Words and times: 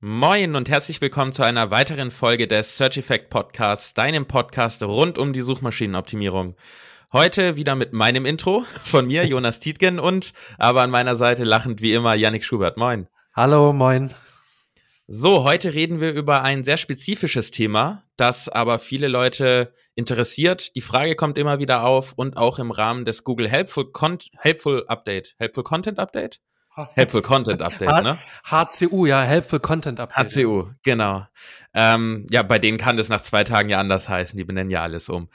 Moin 0.00 0.54
und 0.54 0.70
herzlich 0.70 1.00
willkommen 1.00 1.32
zu 1.32 1.42
einer 1.42 1.72
weiteren 1.72 2.12
Folge 2.12 2.46
des 2.46 2.76
Search 2.76 2.98
Effect 2.98 3.30
Podcasts, 3.30 3.94
deinem 3.94 4.26
Podcast 4.26 4.84
rund 4.84 5.18
um 5.18 5.32
die 5.32 5.40
Suchmaschinenoptimierung. 5.40 6.54
Heute 7.12 7.56
wieder 7.56 7.74
mit 7.74 7.92
meinem 7.92 8.24
Intro 8.24 8.62
von 8.84 9.08
mir, 9.08 9.26
Jonas 9.26 9.58
Tietgen, 9.58 9.98
und 9.98 10.34
aber 10.56 10.82
an 10.82 10.90
meiner 10.90 11.16
Seite 11.16 11.42
lachend 11.42 11.82
wie 11.82 11.94
immer 11.94 12.14
Yannick 12.14 12.44
Schubert. 12.44 12.76
Moin. 12.76 13.08
Hallo, 13.34 13.72
moin. 13.72 14.14
So, 15.08 15.42
heute 15.42 15.74
reden 15.74 16.00
wir 16.00 16.12
über 16.12 16.42
ein 16.42 16.62
sehr 16.62 16.76
spezifisches 16.76 17.50
Thema, 17.50 18.04
das 18.16 18.48
aber 18.48 18.78
viele 18.78 19.08
Leute 19.08 19.74
interessiert. 19.96 20.76
Die 20.76 20.80
Frage 20.80 21.16
kommt 21.16 21.38
immer 21.38 21.58
wieder 21.58 21.82
auf 21.82 22.12
und 22.12 22.36
auch 22.36 22.60
im 22.60 22.70
Rahmen 22.70 23.04
des 23.04 23.24
Google 23.24 23.48
Helpful, 23.48 23.90
Con 23.90 24.18
Helpful 24.36 24.84
Update, 24.86 25.34
Helpful 25.38 25.64
Content 25.64 25.98
Update? 25.98 26.38
Helpful 26.94 27.22
Content 27.22 27.62
Update, 27.62 28.02
ne? 28.02 28.18
HCU, 28.44 29.06
ja, 29.06 29.22
Helpful 29.22 29.60
Content 29.60 30.00
Update. 30.00 30.36
HCU, 30.36 30.70
genau. 30.82 31.26
Ähm, 31.74 32.26
ja, 32.30 32.42
bei 32.42 32.58
denen 32.58 32.78
kann 32.78 32.96
das 32.96 33.08
nach 33.08 33.20
zwei 33.20 33.44
Tagen 33.44 33.68
ja 33.68 33.78
anders 33.78 34.08
heißen. 34.08 34.36
Die 34.36 34.44
benennen 34.44 34.70
ja 34.70 34.82
alles 34.82 35.08
um. 35.08 35.28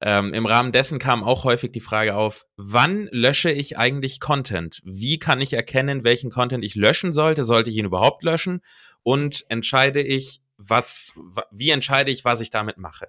Ähm, 0.00 0.34
Im 0.34 0.44
Rahmen 0.44 0.72
dessen 0.72 0.98
kam 0.98 1.24
auch 1.24 1.44
häufig 1.44 1.72
die 1.72 1.80
Frage 1.80 2.14
auf, 2.14 2.44
wann 2.56 3.08
lösche 3.12 3.50
ich 3.50 3.78
eigentlich 3.78 4.20
Content? 4.20 4.82
Wie 4.84 5.18
kann 5.18 5.40
ich 5.40 5.54
erkennen, 5.54 6.04
welchen 6.04 6.30
Content 6.30 6.64
ich 6.64 6.74
löschen 6.74 7.12
sollte? 7.12 7.44
Sollte 7.44 7.70
ich 7.70 7.76
ihn 7.76 7.86
überhaupt 7.86 8.22
löschen? 8.22 8.60
Und 9.02 9.44
entscheide 9.48 10.02
ich, 10.02 10.40
was, 10.58 11.12
wie 11.50 11.70
entscheide 11.70 12.10
ich, 12.10 12.24
was 12.24 12.40
ich 12.40 12.50
damit 12.50 12.76
mache? 12.76 13.08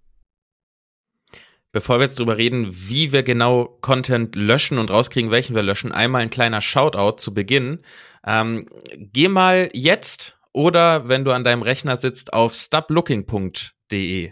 Bevor 1.73 1.99
wir 1.99 2.05
jetzt 2.05 2.19
drüber 2.19 2.37
reden, 2.37 2.67
wie 2.71 3.11
wir 3.13 3.23
genau 3.23 3.77
Content 3.81 4.35
löschen 4.35 4.77
und 4.77 4.91
rauskriegen, 4.91 5.31
welchen 5.31 5.55
wir 5.55 5.63
löschen, 5.63 5.91
einmal 5.93 6.21
ein 6.21 6.29
kleiner 6.29 6.59
Shoutout 6.61 7.17
zu 7.17 7.33
Beginn. 7.33 7.79
Ähm, 8.27 8.67
geh 8.97 9.29
mal 9.29 9.69
jetzt 9.73 10.37
oder 10.51 11.07
wenn 11.07 11.23
du 11.23 11.31
an 11.31 11.45
deinem 11.45 11.61
Rechner 11.61 11.95
sitzt 11.95 12.33
auf 12.33 12.53
stoplooking.de. 12.53 14.31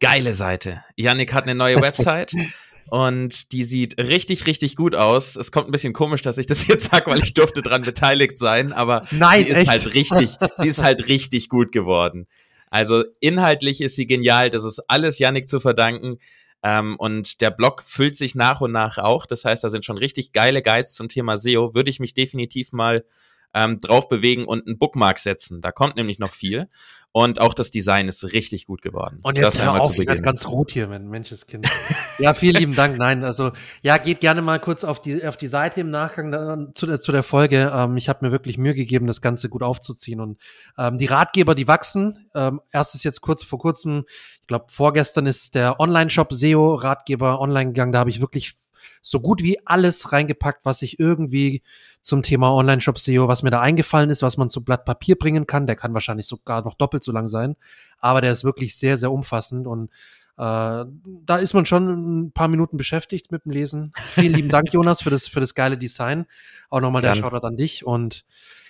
Geile 0.00 0.32
Seite. 0.32 0.84
Yannick 0.96 1.32
hat 1.32 1.44
eine 1.44 1.54
neue 1.56 1.76
Website. 1.82 2.32
und 2.90 3.50
die 3.52 3.64
sieht 3.64 3.98
richtig, 3.98 4.46
richtig 4.46 4.76
gut 4.76 4.94
aus. 4.94 5.34
Es 5.34 5.50
kommt 5.50 5.68
ein 5.68 5.72
bisschen 5.72 5.92
komisch, 5.92 6.22
dass 6.22 6.38
ich 6.38 6.46
das 6.46 6.66
jetzt 6.68 6.90
sage, 6.90 7.10
weil 7.10 7.22
ich 7.22 7.34
durfte 7.34 7.62
dran 7.62 7.82
beteiligt 7.82 8.38
sein, 8.38 8.72
aber 8.72 9.04
Nein, 9.10 9.44
sie 9.44 9.50
ist 9.50 9.58
echt? 9.58 9.68
halt 9.68 9.94
richtig, 9.94 10.36
sie 10.56 10.68
ist 10.68 10.82
halt 10.82 11.08
richtig 11.08 11.48
gut 11.48 11.72
geworden. 11.72 12.26
Also 12.70 13.02
inhaltlich 13.20 13.80
ist 13.80 13.96
sie 13.96 14.06
genial, 14.06 14.50
das 14.50 14.64
ist 14.64 14.78
alles 14.88 15.18
Yannick 15.18 15.48
zu 15.48 15.58
verdanken. 15.58 16.18
Ähm, 16.68 16.96
und 16.98 17.40
der 17.40 17.50
Blog 17.50 17.82
füllt 17.82 18.14
sich 18.14 18.34
nach 18.34 18.60
und 18.60 18.72
nach 18.72 18.98
auch. 18.98 19.24
Das 19.24 19.46
heißt, 19.46 19.64
da 19.64 19.70
sind 19.70 19.86
schon 19.86 19.96
richtig 19.96 20.32
geile 20.32 20.60
Guides 20.60 20.92
zum 20.92 21.08
Thema 21.08 21.38
SEO. 21.38 21.74
Würde 21.74 21.88
ich 21.88 21.98
mich 21.98 22.12
definitiv 22.12 22.72
mal 22.72 23.06
ähm, 23.54 23.80
drauf 23.80 24.06
bewegen 24.08 24.44
und 24.44 24.66
einen 24.66 24.76
Bookmark 24.76 25.18
setzen. 25.18 25.62
Da 25.62 25.72
kommt 25.72 25.96
nämlich 25.96 26.18
noch 26.18 26.32
viel. 26.34 26.68
Und 27.12 27.40
auch 27.40 27.54
das 27.54 27.70
Design 27.70 28.06
ist 28.06 28.22
richtig 28.32 28.66
gut 28.66 28.82
geworden. 28.82 29.20
Und 29.22 29.36
jetzt 29.36 29.56
das 29.56 29.62
hör 29.64 29.80
auf, 29.80 29.96
ich 29.96 30.06
werde 30.06 30.20
ganz 30.20 30.46
rot 30.46 30.70
hier, 30.72 30.88
mein 30.88 31.08
Menschenskind. 31.08 31.66
ja, 32.18 32.34
vielen 32.34 32.56
lieben 32.56 32.74
Dank. 32.74 32.98
Nein, 32.98 33.24
also 33.24 33.52
ja, 33.82 33.96
geht 33.96 34.20
gerne 34.20 34.42
mal 34.42 34.60
kurz 34.60 34.84
auf 34.84 35.00
die 35.00 35.24
auf 35.24 35.38
die 35.38 35.46
Seite 35.46 35.80
im 35.80 35.90
Nachgang 35.90 36.74
zu, 36.74 36.86
der, 36.86 37.00
zu 37.00 37.10
der 37.10 37.22
Folge. 37.22 37.72
Ähm, 37.74 37.96
ich 37.96 38.08
habe 38.10 38.26
mir 38.26 38.30
wirklich 38.30 38.58
Mühe 38.58 38.74
gegeben, 38.74 39.06
das 39.06 39.22
Ganze 39.22 39.48
gut 39.48 39.62
aufzuziehen. 39.62 40.20
Und 40.20 40.38
ähm, 40.76 40.98
die 40.98 41.06
Ratgeber, 41.06 41.54
die 41.54 41.66
wachsen. 41.66 42.28
Ähm, 42.34 42.60
erstes 42.72 43.04
jetzt 43.04 43.22
kurz 43.22 43.42
vor 43.42 43.58
kurzem, 43.58 44.04
ich 44.42 44.46
glaube 44.46 44.66
vorgestern 44.68 45.26
ist 45.26 45.54
der 45.54 45.80
Online-Shop 45.80 46.32
SEO 46.32 46.74
Ratgeber 46.74 47.40
online 47.40 47.72
gegangen. 47.72 47.92
Da 47.92 48.00
habe 48.00 48.10
ich 48.10 48.20
wirklich 48.20 48.54
so 49.02 49.20
gut 49.20 49.42
wie 49.42 49.64
alles 49.66 50.12
reingepackt, 50.12 50.64
was 50.64 50.82
ich 50.82 50.98
irgendwie 50.98 51.62
zum 52.02 52.22
Thema 52.22 52.52
Online-Shop 52.52 52.98
SEO, 52.98 53.28
was 53.28 53.42
mir 53.42 53.50
da 53.50 53.60
eingefallen 53.60 54.10
ist, 54.10 54.22
was 54.22 54.36
man 54.36 54.50
zu 54.50 54.64
Blatt 54.64 54.84
Papier 54.84 55.16
bringen 55.16 55.46
kann. 55.46 55.66
Der 55.66 55.76
kann 55.76 55.94
wahrscheinlich 55.94 56.26
sogar 56.26 56.62
noch 56.64 56.74
doppelt 56.74 57.04
so 57.04 57.12
lang 57.12 57.28
sein, 57.28 57.56
aber 57.98 58.20
der 58.20 58.32
ist 58.32 58.44
wirklich 58.44 58.76
sehr, 58.76 58.96
sehr 58.96 59.12
umfassend 59.12 59.66
und 59.66 59.90
äh, 60.38 60.84
da 61.26 61.36
ist 61.36 61.52
man 61.52 61.66
schon 61.66 62.26
ein 62.26 62.32
paar 62.32 62.46
Minuten 62.46 62.76
beschäftigt 62.76 63.32
mit 63.32 63.44
dem 63.44 63.50
Lesen. 63.50 63.92
Vielen 64.14 64.34
lieben 64.34 64.48
Dank, 64.48 64.68
Jonas, 64.72 65.02
für 65.02 65.10
das, 65.10 65.26
für 65.26 65.40
das 65.40 65.54
geile 65.54 65.76
Design. 65.76 66.26
Auch 66.70 66.80
nochmal 66.80 67.02
der 67.02 67.16
Shoutout 67.16 67.44
an 67.44 67.56
dich. 67.56 67.84
Und 67.84 68.24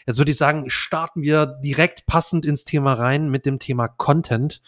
jetzt 0.07 0.17
würde 0.17 0.31
ich 0.31 0.39
sagen, 0.39 0.71
starten 0.71 1.21
wir 1.21 1.45
direkt 1.45 2.07
passend 2.07 2.47
ins 2.47 2.65
Thema 2.65 2.95
rein 2.95 3.29
mit 3.29 3.45
dem 3.45 3.59
Thema 3.59 3.87
Content 3.87 4.63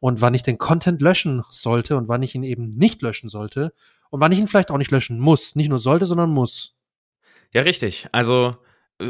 und 0.00 0.22
wann 0.22 0.32
ich 0.32 0.42
den 0.42 0.56
Content 0.56 1.02
löschen 1.02 1.44
sollte 1.50 1.98
und 1.98 2.08
wann 2.08 2.22
ich 2.22 2.34
ihn 2.34 2.42
eben 2.42 2.70
nicht 2.70 3.02
löschen 3.02 3.28
sollte 3.28 3.74
und 4.10 4.20
wann 4.20 4.32
ich 4.32 4.38
ihn 4.38 4.48
vielleicht 4.48 4.70
auch 4.70 4.78
nicht 4.78 4.90
löschen 4.90 5.18
muss. 5.18 5.56
Nicht 5.56 5.68
nur 5.68 5.78
sollte, 5.78 6.06
sondern 6.06 6.30
muss. 6.30 6.74
Ja, 7.52 7.62
richtig. 7.62 8.06
Also, 8.12 8.56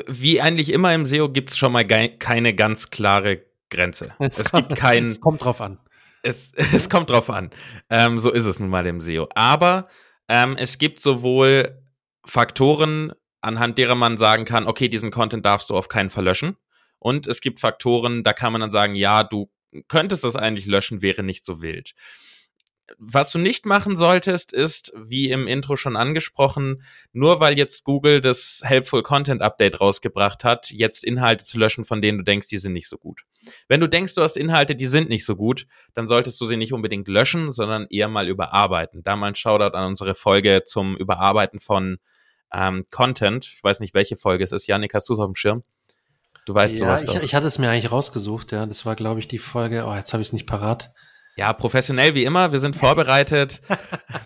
wie 0.07 0.41
eigentlich 0.41 0.73
immer 0.73 0.95
im 0.95 1.07
SEO 1.07 1.29
gibt 1.29 1.51
es 1.51 1.57
schon 1.57 1.73
mal 1.73 1.85
keine 1.85 2.55
ganz 2.55 2.91
klare 2.91 3.43
Grenze. 3.71 4.15
Es, 4.19 4.39
es 4.39 4.53
gibt 4.53 4.75
kein. 4.77 5.07
Es 5.07 5.21
kommt 5.21 5.45
drauf 5.45 5.61
an. 5.61 5.79
Es, 6.23 6.53
es 6.73 6.89
kommt 6.89 7.11
drauf 7.11 7.31
an. 7.31 7.51
Ähm, 7.91 8.19
so 8.19 8.31
ist 8.31 8.47
es 8.47 8.59
nun 8.59 8.71
mal 8.71 8.87
im 8.87 9.01
SEO. 9.01 9.29
Aber 9.35 9.89
ähm, 10.29 10.57
es 10.59 10.79
gibt 10.79 11.01
sowohl 11.01 11.83
Faktoren, 12.25 13.13
anhand 13.41 13.79
derer 13.79 13.95
man 13.95 14.17
sagen 14.17 14.45
kann, 14.45 14.67
okay, 14.67 14.89
diesen 14.89 15.11
Content 15.11 15.45
darfst 15.45 15.71
du 15.71 15.77
auf 15.77 15.89
keinen 15.89 16.11
Fall 16.11 16.25
löschen. 16.25 16.57
Und 16.99 17.27
es 17.27 17.41
gibt 17.41 17.61
Faktoren, 17.61 18.25
da 18.25 18.33
kann 18.33 18.53
man 18.53 18.61
dann 18.61 18.71
sagen, 18.71 18.95
ja, 18.95 19.23
du 19.23 19.51
könntest 19.89 20.25
das 20.25 20.35
eigentlich 20.35 20.67
löschen, 20.67 21.03
wäre 21.03 21.23
nicht 21.23 21.45
so 21.45 21.63
wild. 21.63 21.95
Was 22.99 23.33
du 23.33 23.39
nicht 23.39 23.67
machen 23.67 23.97
solltest, 23.97 24.53
ist, 24.53 24.93
wie 24.95 25.31
im 25.31 25.49
Intro 25.49 25.77
schon 25.77 25.97
angesprochen, 25.97 26.83
nur 27.13 27.41
weil 27.41 27.59
jetzt 27.59 27.83
Google 27.85 28.21
das 28.21 28.61
Helpful 28.63 29.03
Content 29.03 29.43
Update 29.43 29.81
rausgebracht 29.81 30.45
hat, 30.45 30.71
jetzt 30.71 31.05
Inhalte 31.05 31.45
zu 31.45 31.59
löschen, 31.59 31.85
von 31.85 32.01
denen 32.01 32.19
du 32.19 32.25
denkst, 32.25 32.49
die 32.49 32.59
sind 32.59 32.75
nicht 32.75 32.89
so 32.89 32.97
gut. 32.97 33.23
Wenn 33.69 33.81
du 33.81 33.89
denkst, 33.89 34.15
du 34.15 34.23
hast 34.23 34.37
Inhalte, 34.37 34.77
die 34.77 34.87
sind 34.87 35.09
nicht 35.09 35.25
so 35.25 35.35
gut, 35.35 35.67
dann 35.95 36.07
solltest 36.07 36.41
du 36.41 36.47
sie 36.47 36.57
nicht 36.57 36.73
unbedingt 36.73 37.09
löschen, 37.09 37.51
sondern 37.51 37.87
eher 37.91 38.09
mal 38.09 38.29
überarbeiten. 38.29 39.03
Da 39.03 39.17
mal 39.17 39.29
ein 39.29 39.35
Shoutout 39.35 39.77
an 39.77 39.87
unsere 39.87 40.15
Folge 40.15 40.63
zum 40.65 40.97
Überarbeiten 40.97 41.59
von 41.59 41.99
ähm, 42.53 42.87
Content. 42.91 43.53
Ich 43.55 43.65
weiß 43.65 43.81
nicht, 43.81 43.95
welche 43.95 44.17
Folge 44.17 44.45
es 44.45 44.53
ist. 44.53 44.67
Janik, 44.67 44.95
hast 44.95 45.09
du 45.09 45.13
es 45.13 45.19
auf 45.19 45.27
dem 45.27 45.35
Schirm? 45.35 45.65
Du 46.45 46.55
weißt 46.55 46.79
ja, 46.79 46.87
sowas 46.87 47.03
ich, 47.03 47.11
doch. 47.11 47.23
ich 47.23 47.35
hatte 47.35 47.49
es 47.49 47.59
mir 47.59 47.69
eigentlich 47.69 47.91
rausgesucht, 47.91 48.53
ja. 48.53 48.67
Das 48.67 48.87
war, 48.87 48.95
glaube 48.95 49.19
ich, 49.19 49.27
die 49.27 49.41
Folge. 49.41 49.85
Oh, 49.85 49.95
jetzt 49.95 50.13
habe 50.13 50.23
ich 50.23 50.29
es 50.29 50.33
nicht 50.33 50.47
parat. 50.47 50.93
Ja, 51.39 51.53
professionell 51.53 52.15
wie 52.15 52.25
immer. 52.25 52.53
Wir 52.53 52.61
sind 52.61 52.77
vorbereitet. 52.77 53.61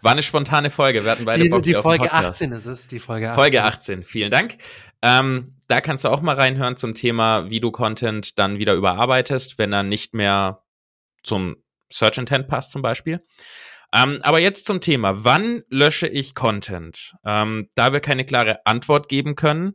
War 0.03 0.12
eine 0.12 0.22
spontane 0.22 0.71
Folge. 0.71 1.03
Wir 1.04 1.10
hatten 1.10 1.25
beide 1.25 1.42
Die, 1.42 1.48
Bock 1.48 1.62
die 1.65 1.77
auf 1.77 1.83
Folge 1.83 2.04
Podcast. 2.04 2.24
18 2.42 2.53
ist 2.53 2.66
es, 2.66 2.86
die 2.86 3.01
Folge 3.01 3.30
18. 3.30 3.34
Folge 3.42 3.65
18. 3.65 4.03
Vielen 4.04 4.30
Dank. 4.30 4.59
Ähm, 5.03 5.57
da 5.66 5.80
kannst 5.80 6.04
du 6.04 6.09
auch 6.09 6.21
mal 6.21 6.36
reinhören 6.36 6.77
zum 6.77 6.95
Thema, 6.95 7.51
wie 7.51 7.59
du 7.59 7.72
Content 7.72 8.39
dann 8.39 8.59
wieder 8.59 8.74
überarbeitest, 8.74 9.59
wenn 9.59 9.72
er 9.72 9.83
nicht 9.83 10.15
mehr 10.15 10.62
zum 11.24 11.57
Search 11.92 12.18
Intent 12.18 12.47
passt 12.47 12.71
zum 12.71 12.83
Beispiel. 12.83 13.24
Ähm, 13.92 14.21
aber 14.22 14.39
jetzt 14.39 14.66
zum 14.66 14.80
Thema. 14.80 15.24
Wann 15.24 15.63
lösche 15.68 16.06
ich 16.06 16.36
Content? 16.36 17.15
Ähm, 17.24 17.71
da 17.74 17.92
wir 17.92 17.98
keine 17.98 18.24
klare 18.24 18.65
Antwort 18.66 19.09
geben 19.09 19.34
können, 19.34 19.74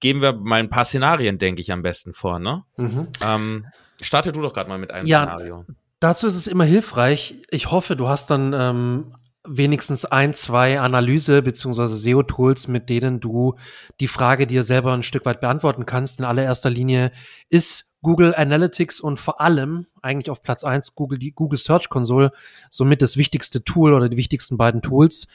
geben 0.00 0.20
wir 0.20 0.32
mal 0.32 0.58
ein 0.58 0.68
paar 0.68 0.84
Szenarien, 0.84 1.38
denke 1.38 1.60
ich, 1.60 1.70
am 1.70 1.82
besten 1.82 2.12
vor. 2.12 2.40
Ne? 2.40 2.64
Mhm. 2.76 3.08
Ähm, 3.22 3.66
starte 4.02 4.32
du 4.32 4.42
doch 4.42 4.52
gerade 4.52 4.68
mal 4.68 4.78
mit 4.78 4.90
einem 4.90 5.06
Ja. 5.06 5.22
Szenario. 5.22 5.64
Dazu 6.00 6.26
ist 6.26 6.36
es 6.36 6.46
immer 6.46 6.64
hilfreich. 6.64 7.42
Ich 7.50 7.70
hoffe, 7.70 7.96
du 7.96 8.06
hast 8.06 8.30
dann 8.30 8.52
ähm, 8.52 9.14
wenigstens 9.44 10.04
ein, 10.04 10.34
zwei 10.34 10.80
Analyse- 10.80 11.42
bzw. 11.42 11.86
SEO-Tools, 11.86 12.68
mit 12.68 12.88
denen 12.90 13.20
du 13.20 13.56
die 14.00 14.08
Frage 14.08 14.46
dir 14.46 14.62
selber 14.62 14.92
ein 14.92 15.02
Stück 15.02 15.24
weit 15.24 15.40
beantworten 15.40 15.86
kannst. 15.86 16.18
In 16.18 16.24
allererster 16.24 16.70
Linie 16.70 17.12
ist 17.48 17.94
Google 18.02 18.34
Analytics 18.34 19.00
und 19.00 19.18
vor 19.18 19.40
allem 19.40 19.86
eigentlich 20.02 20.30
auf 20.30 20.42
Platz 20.42 20.64
eins 20.64 20.94
Google, 20.94 21.18
die 21.18 21.32
Google 21.32 21.58
Search 21.58 21.88
Console 21.88 22.30
somit 22.68 23.02
das 23.02 23.16
wichtigste 23.16 23.64
Tool 23.64 23.94
oder 23.94 24.08
die 24.08 24.16
wichtigsten 24.16 24.58
beiden 24.58 24.82
Tools. 24.82 25.28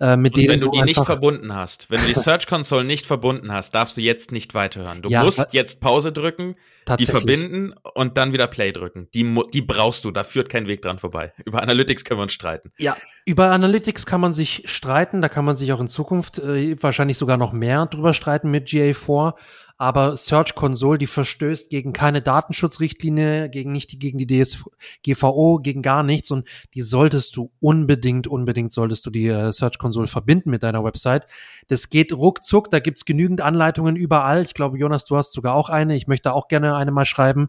Äh, 0.00 0.16
mit 0.16 0.34
und 0.34 0.40
denen 0.40 0.52
wenn 0.52 0.60
du 0.60 0.70
die 0.70 0.80
nicht 0.80 1.04
verbunden 1.04 1.54
hast, 1.54 1.90
wenn 1.90 2.00
du 2.00 2.06
die 2.06 2.14
Search 2.14 2.46
Console 2.46 2.84
nicht 2.84 3.06
verbunden 3.06 3.52
hast, 3.52 3.74
darfst 3.74 3.98
du 3.98 4.00
jetzt 4.00 4.32
nicht 4.32 4.54
weiterhören. 4.54 5.02
Du 5.02 5.10
ja, 5.10 5.22
musst 5.22 5.52
jetzt 5.52 5.80
Pause 5.80 6.10
drücken, 6.10 6.56
die 6.98 7.04
verbinden 7.04 7.74
und 7.94 8.16
dann 8.16 8.32
wieder 8.32 8.46
Play 8.46 8.72
drücken. 8.72 9.08
Die, 9.12 9.38
die 9.52 9.60
brauchst 9.60 10.06
du, 10.06 10.10
da 10.10 10.24
führt 10.24 10.48
kein 10.48 10.66
Weg 10.66 10.80
dran 10.80 10.98
vorbei. 10.98 11.34
Über 11.44 11.62
Analytics 11.62 12.04
können 12.04 12.18
wir 12.18 12.22
uns 12.22 12.32
streiten. 12.32 12.72
Ja, 12.78 12.96
über 13.26 13.50
Analytics 13.50 14.06
kann 14.06 14.22
man 14.22 14.32
sich 14.32 14.62
streiten, 14.64 15.20
da 15.20 15.28
kann 15.28 15.44
man 15.44 15.56
sich 15.56 15.70
auch 15.72 15.80
in 15.80 15.88
Zukunft 15.88 16.38
äh, 16.38 16.82
wahrscheinlich 16.82 17.18
sogar 17.18 17.36
noch 17.36 17.52
mehr 17.52 17.84
drüber 17.84 18.14
streiten 18.14 18.50
mit 18.50 18.68
GA4 18.68 19.34
aber 19.80 20.18
Search 20.18 20.54
Console, 20.54 20.98
die 20.98 21.06
verstößt 21.06 21.70
gegen 21.70 21.94
keine 21.94 22.20
Datenschutzrichtlinie, 22.20 23.48
gegen 23.48 23.72
nicht 23.72 23.98
gegen 23.98 24.18
die 24.18 24.26
DSGVO, 24.26 25.58
gegen 25.62 25.80
gar 25.80 26.02
nichts 26.02 26.30
und 26.30 26.46
die 26.74 26.82
solltest 26.82 27.34
du 27.34 27.50
unbedingt, 27.60 28.26
unbedingt 28.26 28.74
solltest 28.74 29.06
du 29.06 29.10
die 29.10 29.28
äh, 29.28 29.54
Search 29.54 29.78
Console 29.78 30.06
verbinden 30.06 30.50
mit 30.50 30.62
deiner 30.62 30.84
Website. 30.84 31.26
Das 31.68 31.88
geht 31.88 32.12
ruckzuck, 32.12 32.68
da 32.68 32.78
gibt's 32.78 33.06
genügend 33.06 33.40
Anleitungen 33.40 33.96
überall. 33.96 34.42
Ich 34.42 34.52
glaube, 34.52 34.76
Jonas, 34.76 35.06
du 35.06 35.16
hast 35.16 35.32
sogar 35.32 35.54
auch 35.54 35.70
eine. 35.70 35.96
Ich 35.96 36.06
möchte 36.06 36.34
auch 36.34 36.48
gerne 36.48 36.76
eine 36.76 36.90
mal 36.90 37.06
schreiben. 37.06 37.48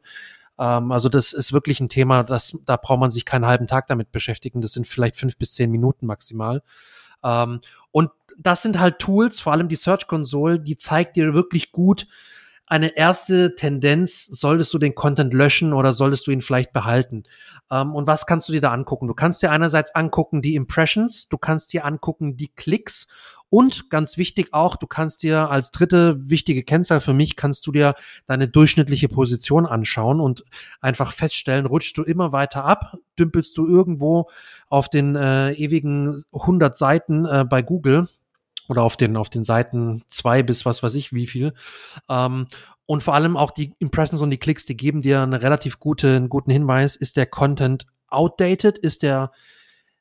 Ähm, 0.58 0.94
also 0.94 1.10
das 1.10 1.34
ist 1.34 1.52
wirklich 1.52 1.82
ein 1.82 1.90
Thema, 1.90 2.24
das, 2.24 2.58
da 2.66 2.78
braucht 2.78 3.02
man 3.02 3.12
sich 3.12 3.26
keinen 3.26 3.46
halben 3.46 3.68
Tag 3.68 3.88
damit 3.88 4.14
beschäftigen. 4.14 4.62
Das 4.62 4.72
sind 4.72 4.88
vielleicht 4.88 5.18
fünf 5.18 5.38
bis 5.38 5.52
zehn 5.52 5.70
Minuten 5.70 6.06
maximal. 6.06 6.64
Ähm, 7.26 7.60
und 7.92 8.10
das 8.44 8.62
sind 8.62 8.80
halt 8.80 9.00
Tools, 9.00 9.40
vor 9.40 9.54
allem 9.54 9.70
die 9.70 9.76
Search 9.76 10.08
Console, 10.08 10.60
die 10.60 10.78
zeigt 10.78 11.16
dir 11.16 11.34
wirklich 11.34 11.72
gut 11.72 12.08
eine 12.72 12.96
erste 12.96 13.54
Tendenz, 13.56 14.28
solltest 14.28 14.74
du 14.74 14.78
den 14.78 14.96
Content 14.96 15.34
löschen 15.34 15.74
oder 15.74 15.92
solltest 15.92 16.26
du 16.26 16.32
ihn 16.32 16.42
vielleicht 16.42 16.72
behalten? 16.72 17.24
Ähm, 17.70 17.94
und 17.94 18.08
was 18.08 18.26
kannst 18.26 18.48
du 18.48 18.54
dir 18.54 18.62
da 18.62 18.72
angucken? 18.72 19.10
Du 19.10 19.14
kannst 19.14 19.42
dir 19.44 19.52
einerseits 19.52 19.94
angucken 19.94 20.42
die 20.42 20.56
Impressions, 20.56 21.28
du 21.28 21.38
kannst 21.38 21.74
dir 21.74 21.84
angucken 21.84 22.38
die 22.38 22.48
Klicks 22.48 23.10
und 23.50 23.90
ganz 23.90 24.18
wichtig 24.18 24.54
auch, 24.54 24.78
du 24.78 24.88
kannst 24.88 25.22
dir 25.24 25.52
als 25.52 25.72
dritte 25.72 26.18
wichtige 26.30 26.64
Kennzahl 26.64 27.02
für 27.02 27.14
mich, 27.14 27.36
kannst 27.36 27.68
du 27.68 27.74
dir 27.74 27.94
deine 28.26 28.48
durchschnittliche 28.48 29.10
Position 29.10 29.66
anschauen 29.66 30.22
und 30.22 30.46
einfach 30.80 31.12
feststellen, 31.12 31.66
rutschst 31.66 31.98
du 31.98 32.04
immer 32.04 32.32
weiter 32.32 32.64
ab, 32.64 32.96
dümpelst 33.20 33.58
du 33.58 33.68
irgendwo 33.68 34.30
auf 34.70 34.88
den 34.88 35.18
äh, 35.18 35.52
ewigen 35.56 36.24
100 36.32 36.78
Seiten 36.78 37.26
äh, 37.26 37.44
bei 37.44 37.62
Google 37.62 38.08
oder 38.72 38.84
auf 38.84 38.96
den, 38.96 39.18
auf 39.18 39.30
den 39.30 39.44
Seiten 39.44 40.02
zwei 40.08 40.44
bis 40.44 40.66
was 40.66 40.82
weiß 40.82 40.96
ich 40.96 41.12
wie 41.12 41.28
viel. 41.28 41.54
Ähm, 42.10 42.48
und 42.86 43.04
vor 43.04 43.14
allem 43.14 43.36
auch 43.36 43.52
die 43.52 43.74
Impressions 43.80 44.22
und 44.22 44.30
die 44.30 44.38
Klicks, 44.38 44.66
die 44.66 44.78
geben 44.78 45.02
dir 45.02 45.22
eine 45.22 45.42
relativ 45.42 45.78
gute, 45.80 46.16
einen 46.16 46.30
guten 46.30 46.52
Hinweis. 46.52 46.96
Ist 46.96 47.18
der 47.18 47.26
Content 47.26 47.86
outdated? 48.08 48.78
Ist 48.78 49.04
der 49.04 49.32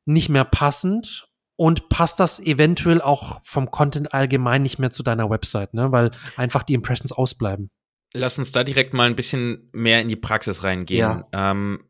nicht 0.05 0.29
mehr 0.29 0.45
passend? 0.45 1.29
Und 1.57 1.89
passt 1.89 2.21
das 2.21 2.39
eventuell 2.39 3.03
auch 3.03 3.41
vom 3.45 3.71
Content 3.71 4.15
allgemein 4.15 4.63
nicht 4.63 4.79
mehr 4.79 4.91
zu 4.91 5.03
deiner 5.03 5.29
Website, 5.29 5.75
ne? 5.75 5.93
Weil 5.93 6.13
einfach 6.37 6.63
die 6.63 6.73
Impressions 6.73 7.13
ausbleiben. 7.13 7.71
Lass 8.15 8.39
uns 8.39 8.51
da 8.51 8.65
direkt 8.65 8.95
mal 8.95 9.07
ein 9.07 9.17
bisschen 9.17 9.69
mehr 9.73 10.01
in 10.01 10.09
die 10.09 10.17
Praxis 10.17 10.63
reingehen. 10.63 11.25
Ja. 11.33 11.51
Ähm, 11.51 11.85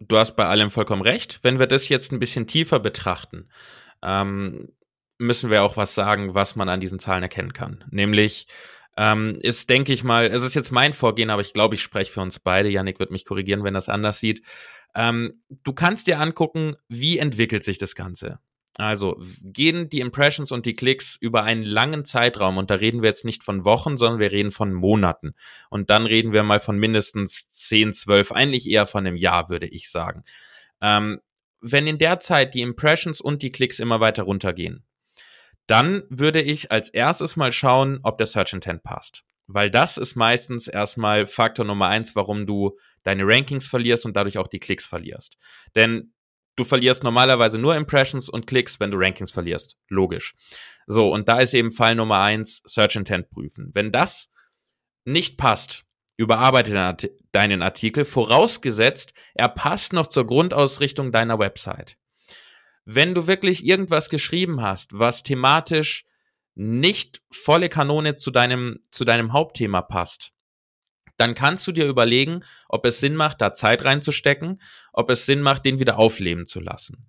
du 0.00 0.16
hast 0.16 0.34
bei 0.34 0.46
allem 0.46 0.70
vollkommen 0.70 1.02
recht. 1.02 1.38
Wenn 1.42 1.58
wir 1.58 1.66
das 1.66 1.88
jetzt 1.88 2.10
ein 2.10 2.18
bisschen 2.18 2.46
tiefer 2.48 2.80
betrachten, 2.80 3.48
ähm, 4.02 4.70
müssen 5.22 5.50
wir 5.50 5.62
auch 5.62 5.76
was 5.76 5.94
sagen, 5.94 6.34
was 6.34 6.56
man 6.56 6.68
an 6.68 6.80
diesen 6.80 6.98
Zahlen 6.98 7.22
erkennen 7.22 7.52
kann. 7.52 7.84
Nämlich 7.90 8.46
ähm, 8.96 9.38
ist, 9.40 9.70
denke 9.70 9.92
ich 9.92 10.04
mal, 10.04 10.26
es 10.26 10.42
ist 10.42 10.54
jetzt 10.54 10.70
mein 10.70 10.92
Vorgehen, 10.92 11.30
aber 11.30 11.40
ich 11.40 11.54
glaube, 11.54 11.74
ich 11.74 11.82
spreche 11.82 12.12
für 12.12 12.20
uns 12.20 12.38
beide. 12.38 12.68
Yannick 12.68 12.98
wird 12.98 13.10
mich 13.10 13.24
korrigieren, 13.24 13.64
wenn 13.64 13.74
das 13.74 13.88
anders 13.88 14.20
sieht. 14.20 14.42
Ähm, 14.94 15.42
du 15.48 15.72
kannst 15.72 16.06
dir 16.06 16.20
angucken, 16.20 16.76
wie 16.88 17.18
entwickelt 17.18 17.64
sich 17.64 17.78
das 17.78 17.94
Ganze. 17.94 18.38
Also 18.76 19.20
gehen 19.42 19.90
die 19.90 20.00
Impressions 20.00 20.50
und 20.50 20.64
die 20.64 20.74
Klicks 20.74 21.16
über 21.20 21.44
einen 21.44 21.62
langen 21.62 22.06
Zeitraum 22.06 22.56
und 22.56 22.70
da 22.70 22.76
reden 22.76 23.02
wir 23.02 23.08
jetzt 23.10 23.24
nicht 23.24 23.44
von 23.44 23.66
Wochen, 23.66 23.98
sondern 23.98 24.18
wir 24.18 24.32
reden 24.32 24.50
von 24.50 24.72
Monaten. 24.72 25.34
Und 25.68 25.90
dann 25.90 26.06
reden 26.06 26.32
wir 26.32 26.42
mal 26.42 26.60
von 26.60 26.78
mindestens 26.78 27.48
10, 27.50 27.92
12, 27.92 28.32
eigentlich 28.32 28.68
eher 28.68 28.86
von 28.86 29.06
einem 29.06 29.16
Jahr, 29.16 29.50
würde 29.50 29.66
ich 29.66 29.90
sagen. 29.90 30.24
Ähm, 30.80 31.20
wenn 31.60 31.86
in 31.86 31.98
der 31.98 32.18
Zeit 32.20 32.54
die 32.54 32.62
Impressions 32.62 33.20
und 33.20 33.42
die 33.42 33.50
Klicks 33.50 33.78
immer 33.78 34.00
weiter 34.00 34.24
runtergehen, 34.24 34.84
dann 35.66 36.02
würde 36.08 36.42
ich 36.42 36.70
als 36.70 36.88
erstes 36.88 37.36
mal 37.36 37.52
schauen, 37.52 38.00
ob 38.02 38.18
der 38.18 38.26
Search 38.26 38.52
Intent 38.52 38.82
passt. 38.82 39.24
Weil 39.46 39.70
das 39.70 39.98
ist 39.98 40.14
meistens 40.14 40.68
erstmal 40.68 41.26
Faktor 41.26 41.64
Nummer 41.64 41.88
eins, 41.88 42.14
warum 42.14 42.46
du 42.46 42.78
deine 43.02 43.24
Rankings 43.26 43.66
verlierst 43.66 44.06
und 44.06 44.16
dadurch 44.16 44.38
auch 44.38 44.46
die 44.46 44.60
Klicks 44.60 44.86
verlierst. 44.86 45.36
Denn 45.74 46.14
du 46.56 46.64
verlierst 46.64 47.02
normalerweise 47.02 47.58
nur 47.58 47.76
Impressions 47.76 48.28
und 48.28 48.46
Klicks, 48.46 48.80
wenn 48.80 48.90
du 48.90 48.98
Rankings 48.98 49.30
verlierst. 49.30 49.76
Logisch. 49.88 50.34
So, 50.86 51.12
und 51.12 51.28
da 51.28 51.40
ist 51.40 51.54
eben 51.54 51.72
Fall 51.72 51.94
Nummer 51.94 52.20
eins, 52.20 52.62
Search 52.64 52.96
Intent 52.96 53.30
prüfen. 53.30 53.70
Wenn 53.72 53.92
das 53.92 54.30
nicht 55.04 55.36
passt, 55.38 55.84
überarbeite 56.16 56.96
deinen 57.32 57.62
Artikel, 57.62 58.04
vorausgesetzt, 58.04 59.12
er 59.34 59.48
passt 59.48 59.92
noch 59.92 60.06
zur 60.06 60.26
Grundausrichtung 60.26 61.10
deiner 61.12 61.38
Website. 61.38 61.96
Wenn 62.84 63.14
du 63.14 63.26
wirklich 63.26 63.64
irgendwas 63.64 64.10
geschrieben 64.10 64.60
hast, 64.60 64.98
was 64.98 65.22
thematisch 65.22 66.04
nicht 66.54 67.22
volle 67.30 67.68
Kanone 67.68 68.16
zu 68.16 68.30
deinem, 68.30 68.80
zu 68.90 69.04
deinem 69.04 69.32
Hauptthema 69.32 69.82
passt, 69.82 70.32
dann 71.16 71.34
kannst 71.34 71.66
du 71.66 71.72
dir 71.72 71.86
überlegen, 71.86 72.44
ob 72.68 72.84
es 72.84 73.00
Sinn 73.00 73.14
macht, 73.14 73.40
da 73.40 73.52
Zeit 73.52 73.84
reinzustecken, 73.84 74.60
ob 74.92 75.10
es 75.10 75.26
Sinn 75.26 75.40
macht, 75.42 75.64
den 75.64 75.78
wieder 75.78 75.98
aufleben 75.98 76.46
zu 76.46 76.60
lassen. 76.60 77.08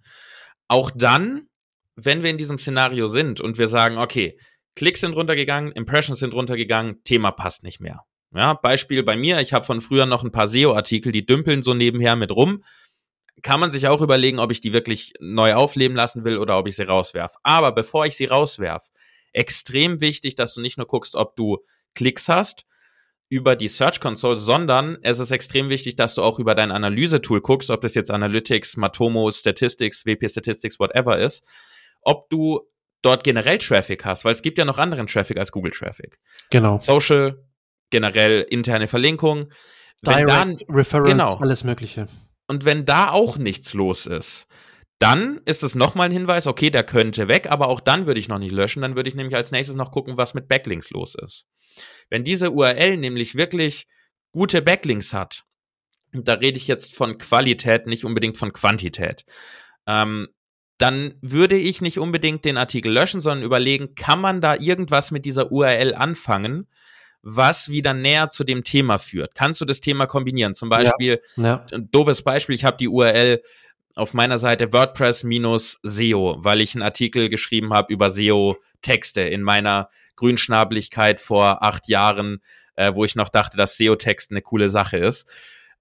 Auch 0.68 0.92
dann, 0.94 1.48
wenn 1.96 2.24
wir 2.24 2.30
in 2.30 2.38
diesem 2.38 2.60
Szenario 2.60 3.08
sind 3.08 3.42
und 3.42 3.58
wir 3.58 3.68
sagen, 3.68 3.98
okay, 3.98 4.38
Klicks 4.75 5.02
sind 5.02 5.16
runtergegangen, 5.16 5.72
Impressions 5.72 6.20
sind 6.20 6.34
runtergegangen, 6.34 7.04
Thema 7.04 7.31
passt 7.31 7.64
nicht 7.64 7.80
mehr. 7.80 8.02
Ja, 8.36 8.56
Beispiel 8.56 9.04
bei 9.04 9.16
mir, 9.16 9.40
ich 9.40 9.54
habe 9.54 9.66
von 9.66 9.81
früher 9.81 10.08
noch 10.08 10.24
ein 10.24 10.31
paar 10.31 10.48
SEO-Artikel, 10.48 11.12
die 11.12 11.25
dümpeln 11.25 11.62
so 11.62 11.74
nebenher 11.74 12.16
mit 12.16 12.31
rum 12.31 12.64
kann 13.41 13.59
man 13.59 13.71
sich 13.71 13.88
auch 13.88 14.01
überlegen, 14.01 14.39
ob 14.39 14.51
ich 14.51 14.62
die 14.62 14.74
wirklich 14.74 15.13
neu 15.19 15.56
aufleben 15.56 15.97
lassen 15.97 16.24
will 16.24 16.38
oder 16.38 16.57
ob 16.57 16.68
ich 16.68 16.75
sie 16.75 16.83
rauswerf. 16.83 17.35
Aber 17.44 17.71
bevor 17.71 18.06
ich 18.06 18.15
sie 18.15 18.25
rauswerf, 18.25 18.89
extrem 19.33 20.01
wichtig, 20.01 20.35
dass 20.35 20.53
du 20.53 20.62
nicht 20.62 20.77
nur 20.77 20.88
guckst, 20.88 21.15
ob 21.15 21.35
du 21.35 21.57
Klicks 21.95 22.30
hast 22.30 22.65
über 23.30 23.56
die 23.56 23.68
Search 23.68 24.00
Console, 24.00 24.35
sondern 24.35 24.97
es 25.01 25.18
ist 25.18 25.31
extrem 25.31 25.69
wichtig, 25.69 25.95
dass 25.95 26.13
du 26.13 26.21
auch 26.21 26.38
über 26.38 26.53
dein 26.53 26.71
Analyse-Tool 26.71 27.41
guckst, 27.41 27.71
ob 27.71 27.81
das 27.81 27.95
jetzt 27.95 28.12
Analytics, 28.12 28.77
Matomo, 28.77 29.31
Statistics, 29.31 30.06
WP 30.06 30.29
Statistics, 30.29 30.79
whatever 30.79 31.18
ist, 31.18 31.44
ob 32.01 32.29
du 32.29 32.62
dort 33.01 33.24
generell 33.24 33.57
Traffic 33.57 34.06
hast, 34.06 34.24
weil 34.24 34.34
es 34.34 34.43
gibt 34.43 34.60
ja 34.60 34.65
noch 34.65 34.77
anderen 34.77 35.08
Traffic 35.08 35.38
als 35.38 35.51
Google 35.51 35.72
Traffic. 35.72 36.19
Genau. 36.51 36.77
Social, 36.77 37.43
generell 37.89 38.41
interne 38.50 38.88
Verlinkung. 38.88 39.51
Direct, 40.05 40.29
dann, 40.29 40.58
Referrals, 40.69 41.10
genau. 41.10 41.38
alles 41.38 41.63
Mögliche. 41.63 42.08
Und 42.53 42.65
wenn 42.65 42.86
da 42.86 43.10
auch 43.10 43.38
nichts 43.38 43.74
los 43.74 44.05
ist, 44.05 44.45
dann 45.00 45.41
ist 45.45 45.63
es 45.63 45.74
nochmal 45.74 46.10
ein 46.10 46.12
Hinweis, 46.12 46.45
okay, 46.45 46.69
der 46.69 46.83
könnte 46.83 47.27
weg, 47.27 47.48
aber 47.50 47.67
auch 47.67 47.79
dann 47.79 48.05
würde 48.05 48.19
ich 48.19 48.27
noch 48.27 48.38
nicht 48.38 48.51
löschen. 48.51 48.83
Dann 48.83 48.95
würde 48.95 49.10
ich 49.10 49.15
nämlich 49.15 49.36
als 49.36 49.50
nächstes 49.50 49.75
noch 49.75 49.89
gucken, 49.89 50.17
was 50.17 50.36
mit 50.36 50.48
Backlinks 50.48 50.91
los 50.91 51.15
ist. 51.15 51.48
Wenn 52.12 52.24
diese 52.24 52.51
URL 52.51 52.98
nämlich 52.98 53.33
wirklich 53.33 53.88
gute 54.31 54.62
Backlinks 54.62 55.13
hat, 55.13 55.45
da 56.12 56.33
rede 56.33 56.57
ich 56.57 56.67
jetzt 56.67 56.95
von 56.95 57.17
Qualität, 57.17 57.88
nicht 57.88 58.05
unbedingt 58.05 58.38
von 58.38 58.53
Quantität, 58.53 59.25
ähm, 59.88 60.27
dann 60.77 61.15
würde 61.22 61.57
ich 61.57 61.81
nicht 61.81 61.98
unbedingt 61.98 62.45
den 62.45 62.57
Artikel 62.57 62.93
löschen, 62.93 63.19
sondern 63.19 63.43
überlegen, 63.43 63.95
kann 63.95 64.22
man 64.22 64.41
da 64.41 64.57
irgendwas 64.60 65.10
mit 65.10 65.25
dieser 65.25 65.51
URL 65.51 65.95
anfangen, 65.95 66.67
was 67.24 67.70
wieder 67.70 67.94
näher 67.94 68.30
zu 68.30 68.44
dem 68.44 68.63
Thema 68.63 69.00
führt. 69.00 69.34
Kannst 69.34 69.62
du 69.62 69.65
das 69.65 69.80
Thema 69.80 70.06
kombinieren? 70.06 70.53
Zum 70.53 70.70
Beispiel, 70.70 71.22
ja, 71.38 71.44
ja. 71.44 71.65
ein 71.72 71.89
doofes 71.89 72.22
Beispiel, 72.22 72.53
ich 72.53 72.65
habe 72.65 72.77
die 72.77 72.89
URL 72.89 73.42
auf 73.96 74.13
meiner 74.13 74.39
Seite 74.39 74.74
WordPress-SEO, 74.74 76.38
weil 76.39 76.62
ich 76.62 76.75
einen 76.75 76.84
Artikel 76.84 77.30
geschrieben 77.30 77.74
habe 77.74 77.94
über 77.94 78.10
SEO-Texte 78.10 79.22
in 79.22 79.42
meiner 79.42 79.89
Grünschnabeligkeit 80.18 81.20
vor 81.20 81.63
acht 81.63 81.88
Jahren, 81.88 82.42
äh, 82.75 82.92
wo 82.94 83.06
ich 83.06 83.15
noch 83.15 83.30
dachte, 83.30 83.56
dass 83.56 83.77
SEO-Text 83.77 84.32
eine 84.32 84.42
coole 84.42 84.70
Sache 84.70 84.98
ist. 84.98 85.32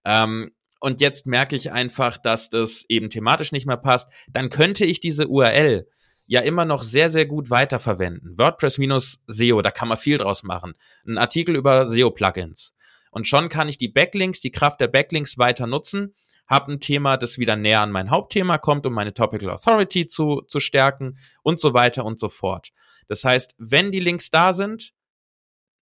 Ähm, 0.05 0.53
und 0.79 1.01
jetzt 1.01 1.27
merke 1.27 1.57
ich 1.57 1.73
einfach, 1.73 2.19
dass 2.19 2.49
das 2.51 2.85
eben 2.89 3.09
thematisch 3.09 3.53
nicht 3.53 3.67
mehr 3.67 3.77
passt. 3.77 4.11
Dann 4.31 4.51
könnte 4.51 4.85
ich 4.85 5.01
diese 5.01 5.29
URL 5.29 5.87
ja 6.33 6.41
immer 6.41 6.65
noch 6.65 6.83
sehr, 6.83 7.11
sehr 7.11 7.27
gut 7.27 7.51
weiterverwenden. 7.51 8.39
WordPress-SEO, 8.39 9.61
da 9.61 9.71
kann 9.71 9.89
man 9.89 9.99
viel 9.99 10.17
draus 10.17 10.43
machen. 10.43 10.73
Ein 11.07 11.19
Artikel 11.19 11.55
über 11.55 11.85
SEO-Plugins. 11.85 12.73
Und 13.11 13.27
schon 13.27 13.51
kann 13.51 13.69
ich 13.69 13.77
die 13.77 13.91
Backlinks, 13.91 14.41
die 14.41 14.51
Kraft 14.51 14.81
der 14.81 14.89
Backlinks 14.89 15.37
weiter 15.37 15.67
nutzen, 15.67 16.15
habe 16.47 16.73
ein 16.73 16.81
Thema, 16.81 17.19
das 17.19 17.37
wieder 17.37 17.55
näher 17.55 17.83
an 17.83 17.93
mein 17.93 18.09
Hauptthema 18.09 18.57
kommt, 18.57 18.87
um 18.87 18.95
meine 18.95 19.13
Topical 19.13 19.51
Authority 19.51 20.07
zu, 20.07 20.41
zu 20.49 20.59
stärken 20.59 21.19
und 21.43 21.61
so 21.61 21.75
weiter 21.75 22.07
und 22.07 22.19
so 22.19 22.31
fort. 22.31 22.71
Das 23.09 23.25
heißt, 23.25 23.55
wenn 23.59 23.93
die 23.93 24.01
Links 24.01 24.31
da 24.31 24.55
sind, 24.55 24.95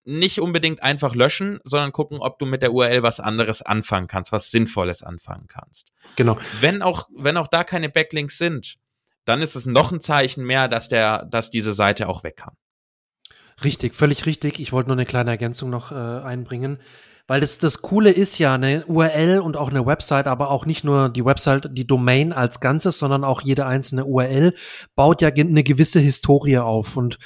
nicht 0.03 0.41
unbedingt 0.41 0.83
einfach 0.83 1.15
löschen, 1.15 1.59
sondern 1.63 1.93
gucken, 1.93 2.19
ob 2.19 2.39
du 2.39 2.45
mit 2.45 2.61
der 2.61 2.73
URL 2.73 3.03
was 3.03 3.21
anderes 3.21 3.61
anfangen 3.61 4.07
kannst, 4.07 4.33
was 4.33 4.51
Sinnvolles 4.51 5.01
anfangen 5.01 5.47
kannst. 5.47 5.93
Genau. 6.17 6.37
Wenn 6.59 6.81
auch, 6.81 7.07
wenn 7.15 7.37
auch 7.37 7.47
da 7.47 7.63
keine 7.63 7.87
Backlinks 7.87 8.37
sind, 8.37 8.80
dann 9.31 9.41
ist 9.41 9.55
es 9.55 9.65
noch 9.65 9.91
ein 9.91 10.01
Zeichen 10.01 10.43
mehr, 10.45 10.67
dass 10.67 10.89
der, 10.89 11.25
dass 11.25 11.49
diese 11.49 11.71
Seite 11.71 12.09
auch 12.09 12.23
weg 12.23 12.35
kann. 12.35 12.53
Richtig, 13.63 13.95
völlig 13.95 14.25
richtig. 14.25 14.59
Ich 14.59 14.73
wollte 14.73 14.89
nur 14.89 14.95
eine 14.95 15.05
kleine 15.05 15.31
Ergänzung 15.31 15.69
noch 15.69 15.91
äh, 15.91 15.95
einbringen. 15.95 16.79
Weil 17.27 17.39
das, 17.39 17.59
das 17.59 17.81
Coole 17.81 18.11
ist 18.11 18.39
ja 18.39 18.55
eine 18.55 18.85
URL 18.87 19.39
und 19.39 19.55
auch 19.55 19.69
eine 19.69 19.85
Website, 19.85 20.27
aber 20.27 20.49
auch 20.49 20.65
nicht 20.65 20.83
nur 20.83 21.07
die 21.07 21.23
Website, 21.23 21.69
die 21.71 21.87
Domain 21.87 22.33
als 22.33 22.59
Ganzes, 22.59 22.99
sondern 22.99 23.23
auch 23.23 23.41
jede 23.41 23.65
einzelne 23.65 24.03
URL 24.03 24.53
baut 24.95 25.21
ja 25.21 25.29
eine 25.29 25.63
gewisse 25.63 26.01
Historie 26.01 26.57
auf. 26.57 26.97
Und 26.97 27.19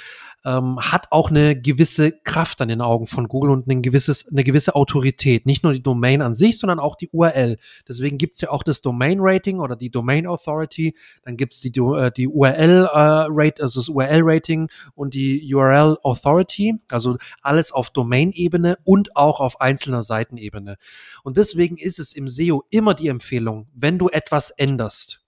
ähm, 0.46 0.80
hat 0.80 1.08
auch 1.12 1.32
eine 1.32 1.60
gewisse 1.60 2.12
Kraft 2.12 2.62
an 2.62 2.68
den 2.68 2.82
Augen 2.82 3.08
von 3.08 3.28
Google 3.28 3.50
und 3.50 3.68
ein 3.68 3.82
gewisses, 3.82 4.32
eine 4.32 4.44
gewisse 4.44 4.76
Autorität. 4.76 5.46
Nicht 5.46 5.64
nur 5.64 5.74
die 5.74 5.82
Domain 5.82 6.22
an 6.22 6.36
sich, 6.36 6.60
sondern 6.60 6.80
auch 6.80 6.96
die 6.96 7.10
URL. 7.10 7.58
Deswegen 7.88 8.18
gibt's 8.18 8.42
ja 8.42 8.52
auch 8.52 8.62
das 8.64 8.82
Domain 8.82 9.18
Rating 9.20 9.60
oder 9.60 9.76
die 9.76 9.90
Domain 9.90 10.28
Authority. 10.28 10.96
Dann 11.24 11.36
gibt's 11.36 11.62
die, 11.62 11.70
äh, 11.70 12.12
die 12.12 12.28
URL 12.28 12.86
äh, 12.86 13.26
Rate, 13.30 13.64
also 13.64 13.80
das 13.80 13.90
URL 13.90 14.22
Rating 14.24 14.70
und 14.94 15.16
die 15.16 15.54
URL 15.54 15.98
Authority. 16.04 16.76
Also 16.92 17.18
alles 17.42 17.72
auf 17.72 17.90
Domain-Ebene 17.90 18.78
und 18.84 19.16
auch 19.16 19.40
auf 19.40 19.60
einzelner 19.60 20.04
Seitenebene. 20.04 20.78
Und 21.24 21.38
deswegen 21.38 21.78
ist 21.78 21.98
es 21.98 22.14
im 22.14 22.28
SEO 22.28 22.64
immer 22.70 22.94
die 22.94 23.08
Empfehlung, 23.08 23.68
wenn 23.74 23.98
du 23.98 24.10
etwas 24.10 24.52
änderst, 24.52 25.25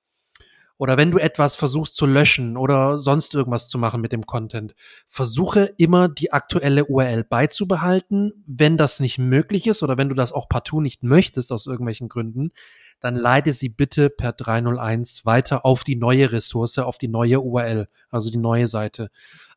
oder 0.77 0.97
wenn 0.97 1.11
du 1.11 1.17
etwas 1.17 1.55
versuchst 1.55 1.95
zu 1.95 2.05
löschen 2.05 2.55
oder 2.55 2.99
sonst 2.99 3.33
irgendwas 3.33 3.67
zu 3.67 3.77
machen 3.79 3.99
mit 4.01 4.11
dem 4.11 4.25
Content, 4.25 4.75
versuche 5.07 5.73
immer 5.77 6.07
die 6.07 6.31
aktuelle 6.31 6.85
URL 6.85 7.23
beizubehalten. 7.23 8.31
Wenn 8.45 8.77
das 8.77 8.99
nicht 8.99 9.17
möglich 9.17 9.65
ist 9.67 9.81
oder 9.81 9.97
wenn 9.97 10.09
du 10.09 10.15
das 10.15 10.33
auch 10.33 10.47
partout 10.47 10.81
nicht 10.81 11.03
möchtest 11.03 11.51
aus 11.51 11.65
irgendwelchen 11.65 12.09
Gründen, 12.09 12.51
dann 12.99 13.15
leite 13.15 13.53
sie 13.53 13.69
bitte 13.69 14.09
per 14.09 14.33
301 14.33 15.25
weiter 15.25 15.65
auf 15.65 15.83
die 15.83 15.95
neue 15.95 16.31
Ressource, 16.31 16.79
auf 16.79 16.97
die 16.97 17.07
neue 17.07 17.41
URL, 17.41 17.87
also 18.09 18.29
die 18.29 18.37
neue 18.37 18.67
Seite. 18.67 19.09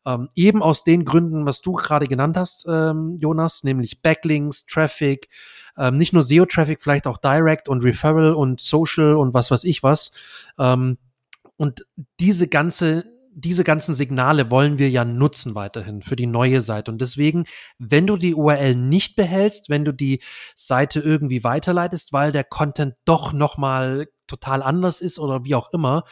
Ähm, 0.06 0.30
eben 0.34 0.62
aus 0.62 0.84
den 0.84 1.04
Gründen, 1.04 1.44
was 1.44 1.60
du 1.60 1.72
gerade 1.72 2.06
genannt 2.06 2.36
hast, 2.36 2.66
ähm, 2.68 3.16
Jonas, 3.18 3.64
nämlich 3.64 4.00
Backlinks, 4.00 4.64
Traffic, 4.66 5.28
ähm, 5.76 5.96
nicht 5.96 6.12
nur 6.12 6.22
SEO-Traffic, 6.22 6.82
vielleicht 6.82 7.06
auch 7.06 7.18
Direct 7.18 7.68
und 7.68 7.82
Referral 7.82 8.34
und 8.34 8.60
Social 8.60 9.14
und 9.14 9.34
was 9.34 9.50
weiß 9.50 9.64
ich 9.64 9.82
was. 9.82 10.12
Ähm, 10.58 10.98
und 11.60 11.84
diese 12.18 12.48
ganze, 12.48 13.04
diese 13.34 13.64
ganzen 13.64 13.94
Signale 13.94 14.50
wollen 14.50 14.78
wir 14.78 14.88
ja 14.88 15.04
nutzen 15.04 15.54
weiterhin 15.54 16.00
für 16.00 16.16
die 16.16 16.26
neue 16.26 16.62
Seite. 16.62 16.90
Und 16.90 17.02
deswegen, 17.02 17.44
wenn 17.78 18.06
du 18.06 18.16
die 18.16 18.34
URL 18.34 18.74
nicht 18.74 19.14
behältst, 19.14 19.68
wenn 19.68 19.84
du 19.84 19.92
die 19.92 20.22
Seite 20.56 21.00
irgendwie 21.00 21.44
weiterleitest, 21.44 22.14
weil 22.14 22.32
der 22.32 22.44
Content 22.44 22.94
doch 23.04 23.34
nochmal 23.34 24.08
total 24.26 24.62
anders 24.62 25.02
ist 25.02 25.18
oder 25.18 25.44
wie 25.44 25.54
auch 25.54 25.70
immer, 25.74 26.04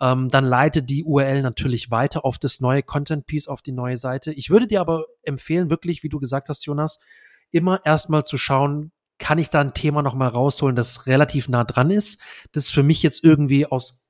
ähm, 0.00 0.28
dann 0.28 0.44
leite 0.44 0.82
die 0.82 1.04
URL 1.04 1.40
natürlich 1.40 1.92
weiter 1.92 2.24
auf 2.24 2.36
das 2.36 2.58
neue 2.58 2.82
Content 2.82 3.26
Piece, 3.28 3.46
auf 3.46 3.62
die 3.62 3.70
neue 3.70 3.98
Seite. 3.98 4.32
Ich 4.32 4.50
würde 4.50 4.66
dir 4.66 4.80
aber 4.80 5.04
empfehlen, 5.22 5.70
wirklich, 5.70 6.02
wie 6.02 6.08
du 6.08 6.18
gesagt 6.18 6.48
hast, 6.48 6.66
Jonas, 6.66 6.98
immer 7.52 7.80
erstmal 7.84 8.24
zu 8.24 8.38
schauen, 8.38 8.90
kann 9.18 9.38
ich 9.38 9.50
da 9.50 9.60
ein 9.60 9.72
Thema 9.72 10.02
nochmal 10.02 10.30
rausholen, 10.30 10.74
das 10.74 11.06
relativ 11.06 11.48
nah 11.48 11.62
dran 11.62 11.92
ist, 11.92 12.20
das 12.50 12.70
für 12.70 12.82
mich 12.82 13.04
jetzt 13.04 13.22
irgendwie 13.22 13.66
aus 13.66 14.05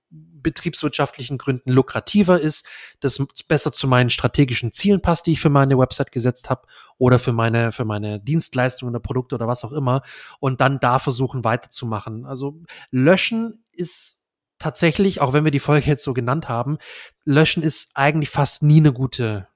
betriebswirtschaftlichen 0.46 1.38
Gründen 1.38 1.72
lukrativer 1.72 2.40
ist, 2.40 2.64
das 3.00 3.20
besser 3.48 3.72
zu 3.72 3.88
meinen 3.88 4.10
strategischen 4.10 4.72
Zielen 4.72 5.02
passt, 5.02 5.26
die 5.26 5.32
ich 5.32 5.40
für 5.40 5.50
meine 5.50 5.76
Website 5.76 6.12
gesetzt 6.12 6.50
habe 6.50 6.68
oder 6.98 7.18
für 7.18 7.32
meine, 7.32 7.72
für 7.72 7.84
meine 7.84 8.20
Dienstleistungen 8.20 8.94
oder 8.94 9.02
Produkte 9.02 9.34
oder 9.34 9.48
was 9.48 9.64
auch 9.64 9.72
immer 9.72 10.02
und 10.38 10.60
dann 10.60 10.78
da 10.78 11.00
versuchen 11.00 11.42
weiterzumachen. 11.42 12.26
Also 12.26 12.62
löschen 12.92 13.64
ist 13.72 14.24
tatsächlich, 14.60 15.20
auch 15.20 15.32
wenn 15.32 15.42
wir 15.42 15.50
die 15.50 15.58
Folge 15.58 15.88
jetzt 15.88 16.04
so 16.04 16.14
genannt 16.14 16.48
haben, 16.48 16.78
löschen 17.24 17.64
ist 17.64 17.96
eigentlich 17.96 18.30
fast 18.30 18.62
nie 18.62 18.78
eine 18.78 18.92
gute 18.92 19.48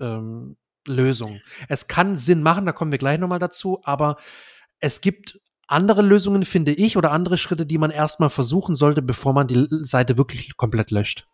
ähm, 0.00 0.56
Lösung. 0.86 1.42
Es 1.68 1.88
kann 1.88 2.16
Sinn 2.16 2.42
machen, 2.42 2.64
da 2.64 2.72
kommen 2.72 2.90
wir 2.90 2.98
gleich 2.98 3.18
nochmal 3.18 3.38
dazu, 3.38 3.80
aber 3.84 4.16
es 4.80 5.02
gibt 5.02 5.38
andere 5.68 6.02
Lösungen, 6.02 6.44
finde 6.44 6.72
ich, 6.72 6.96
oder 6.96 7.12
andere 7.12 7.38
Schritte, 7.38 7.66
die 7.66 7.78
man 7.78 7.90
erstmal 7.90 8.30
versuchen 8.30 8.74
sollte, 8.74 9.02
bevor 9.02 9.32
man 9.32 9.46
die 9.46 9.66
Seite 9.82 10.18
wirklich 10.18 10.56
komplett 10.56 10.90
löscht. 10.90 11.26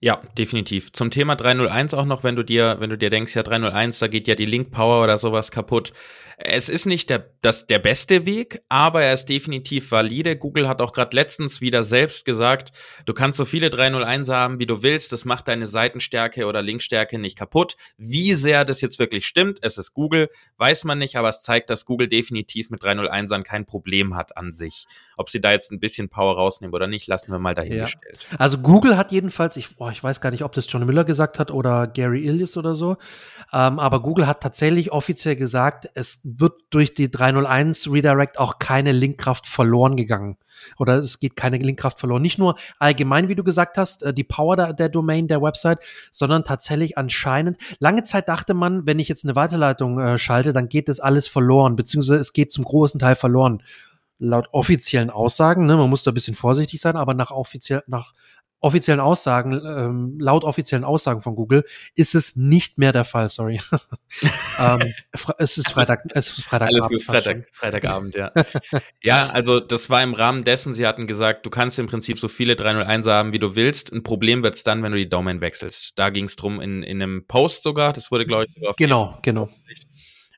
Ja, 0.00 0.20
definitiv. 0.36 0.92
Zum 0.92 1.12
Thema 1.12 1.36
301 1.36 1.94
auch 1.94 2.04
noch, 2.04 2.24
wenn 2.24 2.34
du 2.34 2.42
dir, 2.42 2.76
wenn 2.80 2.90
du 2.90 2.98
dir 2.98 3.08
denkst, 3.08 3.36
ja 3.36 3.44
301, 3.44 4.00
da 4.00 4.08
geht 4.08 4.26
ja 4.26 4.34
die 4.34 4.46
Link 4.46 4.72
Power 4.72 5.04
oder 5.04 5.16
sowas 5.16 5.52
kaputt. 5.52 5.92
Es 6.38 6.68
ist 6.68 6.86
nicht 6.86 7.10
der, 7.10 7.30
das, 7.40 7.66
der 7.66 7.78
beste 7.78 8.26
Weg, 8.26 8.62
aber 8.68 9.02
er 9.02 9.14
ist 9.14 9.26
definitiv 9.26 9.90
valide. 9.90 10.36
Google 10.36 10.68
hat 10.68 10.80
auch 10.80 10.92
gerade 10.92 11.14
letztens 11.16 11.60
wieder 11.60 11.84
selbst 11.84 12.24
gesagt, 12.24 12.72
du 13.06 13.14
kannst 13.14 13.38
so 13.38 13.44
viele 13.44 13.70
301 13.70 14.28
haben, 14.28 14.58
wie 14.58 14.66
du 14.66 14.82
willst. 14.82 15.12
Das 15.12 15.24
macht 15.24 15.48
deine 15.48 15.66
Seitenstärke 15.66 16.46
oder 16.46 16.62
Linkstärke 16.62 17.18
nicht 17.18 17.38
kaputt. 17.38 17.76
Wie 17.96 18.34
sehr 18.34 18.64
das 18.64 18.80
jetzt 18.80 18.98
wirklich 18.98 19.26
stimmt, 19.26 19.58
es 19.62 19.78
ist 19.78 19.94
Google, 19.94 20.28
weiß 20.56 20.84
man 20.84 20.98
nicht, 20.98 21.16
aber 21.16 21.28
es 21.28 21.42
zeigt, 21.42 21.70
dass 21.70 21.84
Google 21.84 22.08
definitiv 22.08 22.70
mit 22.70 22.82
301ern 22.82 23.42
kein 23.42 23.66
Problem 23.66 24.16
hat 24.16 24.36
an 24.36 24.52
sich. 24.52 24.86
Ob 25.16 25.30
sie 25.30 25.40
da 25.40 25.52
jetzt 25.52 25.70
ein 25.72 25.80
bisschen 25.80 26.08
Power 26.08 26.36
rausnehmen 26.36 26.74
oder 26.74 26.86
nicht, 26.86 27.06
lassen 27.06 27.32
wir 27.32 27.38
mal 27.38 27.54
dahingestellt. 27.54 28.26
Ja. 28.30 28.38
Also 28.38 28.58
Google 28.58 28.96
hat 28.96 29.12
jedenfalls, 29.12 29.56
ich, 29.56 29.76
boah, 29.76 29.90
ich 29.90 30.02
weiß 30.02 30.20
gar 30.20 30.30
nicht, 30.30 30.44
ob 30.44 30.52
das 30.52 30.70
John 30.70 30.86
Miller 30.86 31.04
gesagt 31.04 31.38
hat 31.38 31.50
oder 31.50 31.86
Gary 31.86 32.24
Illies 32.24 32.56
oder 32.56 32.74
so, 32.74 32.96
ähm, 33.52 33.78
aber 33.78 34.00
Google 34.00 34.26
hat 34.26 34.42
tatsächlich 34.42 34.92
offiziell 34.92 35.36
gesagt, 35.36 35.90
es 35.94 36.21
wird 36.24 36.54
durch 36.70 36.94
die 36.94 37.10
301 37.10 37.90
Redirect 37.90 38.38
auch 38.38 38.58
keine 38.58 38.92
Linkkraft 38.92 39.46
verloren 39.46 39.96
gegangen. 39.96 40.36
Oder 40.78 40.96
es 40.96 41.18
geht 41.18 41.36
keine 41.36 41.58
Linkkraft 41.58 41.98
verloren. 41.98 42.22
Nicht 42.22 42.38
nur 42.38 42.56
allgemein, 42.78 43.28
wie 43.28 43.34
du 43.34 43.42
gesagt 43.42 43.78
hast, 43.78 44.02
äh, 44.02 44.14
die 44.14 44.24
Power 44.24 44.56
der, 44.56 44.72
der 44.72 44.88
Domain, 44.88 45.28
der 45.28 45.42
Website, 45.42 45.80
sondern 46.10 46.44
tatsächlich 46.44 46.98
anscheinend. 46.98 47.58
Lange 47.78 48.04
Zeit 48.04 48.28
dachte 48.28 48.54
man, 48.54 48.86
wenn 48.86 48.98
ich 48.98 49.08
jetzt 49.08 49.24
eine 49.24 49.34
Weiterleitung 49.34 49.98
äh, 49.98 50.18
schalte, 50.18 50.52
dann 50.52 50.68
geht 50.68 50.88
das 50.88 51.00
alles 51.00 51.28
verloren, 51.28 51.76
beziehungsweise 51.76 52.20
es 52.20 52.32
geht 52.32 52.52
zum 52.52 52.64
großen 52.64 53.00
Teil 53.00 53.16
verloren 53.16 53.62
laut 54.22 54.48
offiziellen 54.52 55.10
Aussagen, 55.10 55.66
ne, 55.66 55.76
man 55.76 55.90
muss 55.90 56.04
da 56.04 56.12
ein 56.12 56.14
bisschen 56.14 56.36
vorsichtig 56.36 56.80
sein, 56.80 56.94
aber 56.94 57.12
nach 57.12 57.32
offiziell, 57.32 57.82
nach 57.88 58.12
offiziellen 58.62 59.00
Aussagen, 59.00 59.52
ähm, 59.52 60.16
laut 60.18 60.44
offiziellen 60.44 60.84
Aussagen 60.84 61.20
von 61.20 61.34
Google, 61.34 61.64
ist 61.94 62.14
es 62.14 62.36
nicht 62.36 62.78
mehr 62.78 62.92
der 62.92 63.04
Fall, 63.04 63.28
sorry. 63.28 63.60
ähm, 64.58 64.94
es 65.38 65.58
ist 65.58 65.70
Freitag, 65.70 66.04
es 66.14 66.30
ist 66.30 66.44
Freitagabend. 66.44 66.80
Alles 66.80 66.88
gut, 66.88 67.02
Freitag, 67.02 67.48
Freitagabend, 67.52 68.14
ja. 68.14 68.32
ja, 69.02 69.26
also 69.28 69.58
das 69.58 69.90
war 69.90 70.02
im 70.02 70.14
Rahmen 70.14 70.44
dessen, 70.44 70.74
sie 70.74 70.86
hatten 70.86 71.06
gesagt, 71.06 71.44
du 71.44 71.50
kannst 71.50 71.78
im 71.80 71.88
Prinzip 71.88 72.18
so 72.18 72.28
viele 72.28 72.54
301 72.54 73.06
haben, 73.08 73.32
wie 73.32 73.40
du 73.40 73.56
willst. 73.56 73.92
Ein 73.92 74.04
Problem 74.04 74.44
wird's 74.44 74.62
dann, 74.62 74.82
wenn 74.82 74.92
du 74.92 74.98
die 74.98 75.08
Domain 75.08 75.40
wechselst. 75.40 75.98
Da 75.98 76.10
ging's 76.10 76.36
drum 76.36 76.60
in, 76.60 76.84
in 76.84 77.02
einem 77.02 77.26
Post 77.26 77.64
sogar, 77.64 77.92
das 77.92 78.10
wurde, 78.10 78.26
glaube 78.26 78.46
ich, 78.46 78.76
Genau, 78.76 79.18
genau. 79.22 79.48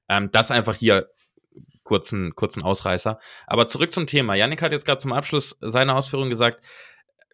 Ähm, 0.09 0.31
das 0.33 0.51
einfach 0.51 0.75
hier 0.75 1.09
kurzen, 1.85 2.35
kurzen 2.35 2.63
Ausreißer. 2.63 3.19
Aber 3.47 3.69
zurück 3.69 3.93
zum 3.93 4.07
Thema. 4.07 4.35
Yannick 4.35 4.63
hat 4.63 4.73
jetzt 4.73 4.87
gerade 4.87 4.99
zum 4.99 5.13
Abschluss 5.13 5.57
seiner 5.61 5.95
Ausführung 5.95 6.31
gesagt, 6.31 6.65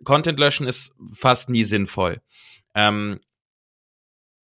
Content 0.04 0.38
löschen 0.38 0.66
ist 0.66 0.92
fast 1.12 1.48
nie 1.48 1.64
sinnvoll. 1.64 2.20
Ähm, 2.74 3.20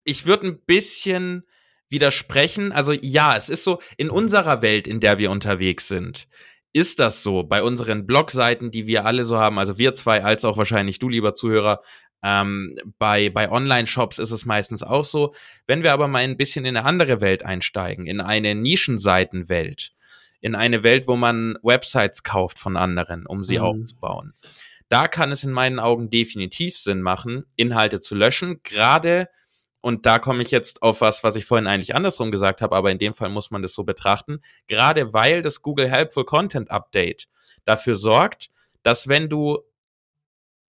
ich 0.03 0.25
würde 0.25 0.47
ein 0.47 0.59
bisschen 0.65 1.43
widersprechen. 1.89 2.71
Also 2.71 2.93
ja, 2.93 3.35
es 3.35 3.49
ist 3.49 3.63
so, 3.63 3.79
in 3.97 4.09
unserer 4.09 4.61
Welt, 4.61 4.87
in 4.87 4.99
der 4.99 5.17
wir 5.17 5.31
unterwegs 5.31 5.87
sind, 5.87 6.27
ist 6.73 6.99
das 6.99 7.23
so. 7.23 7.43
Bei 7.43 7.63
unseren 7.63 8.05
Blogseiten, 8.05 8.71
die 8.71 8.87
wir 8.87 9.05
alle 9.05 9.25
so 9.25 9.37
haben, 9.37 9.59
also 9.59 9.77
wir 9.77 9.93
zwei, 9.93 10.23
als 10.23 10.45
auch 10.45 10.57
wahrscheinlich 10.57 10.99
du, 10.99 11.09
lieber 11.09 11.33
Zuhörer, 11.33 11.81
ähm, 12.23 12.75
bei, 12.97 13.29
bei 13.29 13.49
Online-Shops 13.49 14.19
ist 14.19 14.31
es 14.31 14.45
meistens 14.45 14.83
auch 14.83 15.05
so. 15.05 15.33
Wenn 15.65 15.83
wir 15.83 15.93
aber 15.93 16.07
mal 16.07 16.23
ein 16.23 16.37
bisschen 16.37 16.65
in 16.65 16.75
eine 16.75 16.85
andere 16.85 17.21
Welt 17.21 17.43
einsteigen, 17.43 18.05
in 18.05 18.21
eine 18.21 18.55
Nischenseitenwelt, 18.55 19.93
in 20.41 20.55
eine 20.55 20.83
Welt, 20.83 21.07
wo 21.07 21.15
man 21.15 21.57
Websites 21.63 22.23
kauft 22.23 22.59
von 22.59 22.77
anderen, 22.77 23.25
um 23.25 23.43
sie 23.43 23.57
mhm. 23.57 23.63
aufzubauen, 23.63 24.33
da 24.89 25.07
kann 25.07 25.31
es 25.31 25.43
in 25.43 25.51
meinen 25.51 25.79
Augen 25.79 26.09
definitiv 26.09 26.77
Sinn 26.77 27.01
machen, 27.01 27.45
Inhalte 27.55 27.99
zu 27.99 28.15
löschen, 28.15 28.61
gerade 28.63 29.27
und 29.81 30.05
da 30.05 30.19
komme 30.19 30.41
ich 30.41 30.51
jetzt 30.51 30.81
auf 30.81 31.01
was, 31.01 31.23
was 31.23 31.35
ich 31.35 31.45
vorhin 31.45 31.67
eigentlich 31.67 31.95
andersrum 31.95 32.31
gesagt 32.31 32.61
habe, 32.61 32.75
aber 32.75 32.91
in 32.91 32.97
dem 32.97 33.13
Fall 33.13 33.29
muss 33.29 33.51
man 33.51 33.61
das 33.61 33.73
so 33.73 33.83
betrachten, 33.83 34.39
gerade 34.67 35.13
weil 35.13 35.41
das 35.41 35.61
Google 35.61 35.89
Helpful 35.89 36.25
Content 36.25 36.71
Update 36.71 37.27
dafür 37.63 37.95
sorgt, 37.95 38.49
dass 38.81 39.07
wenn 39.07 39.29
du 39.29 39.59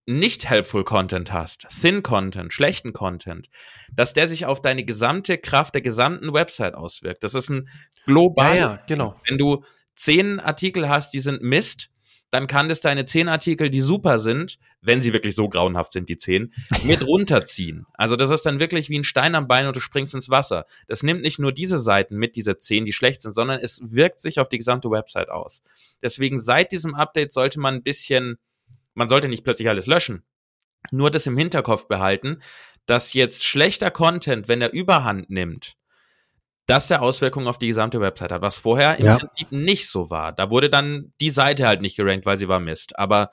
nicht 0.08 0.48
helpful 0.48 0.84
Content 0.84 1.32
hast, 1.32 1.66
thin 1.68 2.02
Content, 2.02 2.52
schlechten 2.52 2.94
Content, 2.94 3.50
dass 3.92 4.14
der 4.14 4.26
sich 4.26 4.46
auf 4.46 4.62
deine 4.62 4.82
gesamte 4.84 5.36
Kraft 5.36 5.74
der 5.74 5.82
gesamten 5.82 6.32
Website 6.32 6.74
auswirkt. 6.74 7.22
Das 7.24 7.34
ist 7.34 7.50
ein 7.50 7.68
global. 8.06 8.56
Ja, 8.56 8.60
ja, 8.60 8.82
genau. 8.86 9.20
Wenn 9.28 9.36
du 9.36 9.64
zehn 9.94 10.40
Artikel 10.40 10.88
hast, 10.88 11.12
die 11.12 11.20
sind 11.20 11.42
Mist, 11.42 11.90
dann 12.30 12.46
kann 12.46 12.68
das 12.68 12.80
deine 12.80 13.04
zehn 13.04 13.28
Artikel, 13.28 13.70
die 13.70 13.80
super 13.80 14.18
sind, 14.18 14.58
wenn 14.80 15.00
sie 15.00 15.12
wirklich 15.12 15.34
so 15.34 15.48
grauenhaft 15.48 15.92
sind, 15.92 16.08
die 16.08 16.16
zehn, 16.16 16.52
mit 16.84 17.06
runterziehen. 17.06 17.86
Also 17.94 18.16
das 18.16 18.30
ist 18.30 18.44
dann 18.44 18.60
wirklich 18.60 18.90
wie 18.90 18.98
ein 18.98 19.04
Stein 19.04 19.34
am 19.34 19.48
Bein 19.48 19.66
und 19.66 19.76
du 19.76 19.80
springst 19.80 20.14
ins 20.14 20.28
Wasser. 20.28 20.66
Das 20.88 21.02
nimmt 21.02 21.22
nicht 21.22 21.38
nur 21.38 21.52
diese 21.52 21.78
Seiten 21.78 22.16
mit, 22.16 22.36
diese 22.36 22.58
zehn, 22.58 22.84
die 22.84 22.92
schlecht 22.92 23.22
sind, 23.22 23.32
sondern 23.32 23.60
es 23.60 23.80
wirkt 23.82 24.20
sich 24.20 24.40
auf 24.40 24.48
die 24.48 24.58
gesamte 24.58 24.90
Website 24.90 25.30
aus. 25.30 25.62
Deswegen 26.02 26.38
seit 26.38 26.72
diesem 26.72 26.94
Update 26.94 27.32
sollte 27.32 27.60
man 27.60 27.76
ein 27.76 27.82
bisschen, 27.82 28.38
man 28.94 29.08
sollte 29.08 29.28
nicht 29.28 29.44
plötzlich 29.44 29.68
alles 29.68 29.86
löschen. 29.86 30.22
Nur 30.90 31.10
das 31.10 31.26
im 31.26 31.36
Hinterkopf 31.36 31.88
behalten, 31.88 32.40
dass 32.86 33.12
jetzt 33.12 33.44
schlechter 33.44 33.90
Content, 33.90 34.48
wenn 34.48 34.62
er 34.62 34.72
Überhand 34.72 35.28
nimmt, 35.30 35.77
dass 36.68 36.90
er 36.90 37.00
Auswirkungen 37.00 37.48
auf 37.48 37.58
die 37.58 37.66
gesamte 37.66 38.00
Website 38.00 38.30
hat, 38.30 38.42
was 38.42 38.58
vorher 38.58 38.98
im 38.98 39.06
ja. 39.06 39.16
Prinzip 39.16 39.50
nicht 39.50 39.88
so 39.88 40.10
war. 40.10 40.32
Da 40.32 40.50
wurde 40.50 40.68
dann 40.68 41.12
die 41.18 41.30
Seite 41.30 41.66
halt 41.66 41.80
nicht 41.80 41.96
gerankt, 41.96 42.26
weil 42.26 42.36
sie 42.36 42.46
war 42.46 42.60
Mist. 42.60 42.98
Aber 42.98 43.30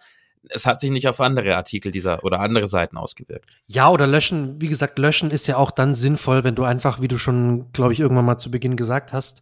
es 0.49 0.65
hat 0.65 0.79
sich 0.79 0.89
nicht 0.89 1.09
auf 1.09 1.19
andere 1.19 1.57
Artikel 1.57 1.91
dieser 1.91 2.23
oder 2.23 2.39
andere 2.39 2.67
Seiten 2.67 2.95
ausgewirkt. 2.95 3.57
Ja, 3.67 3.89
oder 3.89 4.07
löschen, 4.07 4.61
wie 4.61 4.67
gesagt, 4.67 4.97
löschen 4.99 5.31
ist 5.31 5.47
ja 5.47 5.57
auch 5.57 5.71
dann 5.71 5.95
sinnvoll, 5.95 6.45
wenn 6.45 6.55
du 6.55 6.63
einfach, 6.63 7.01
wie 7.01 7.09
du 7.09 7.17
schon, 7.17 7.73
glaube 7.73 7.91
ich, 7.91 7.99
irgendwann 7.99 8.25
mal 8.25 8.37
zu 8.37 8.49
Beginn 8.49 8.77
gesagt 8.77 9.11
hast, 9.11 9.41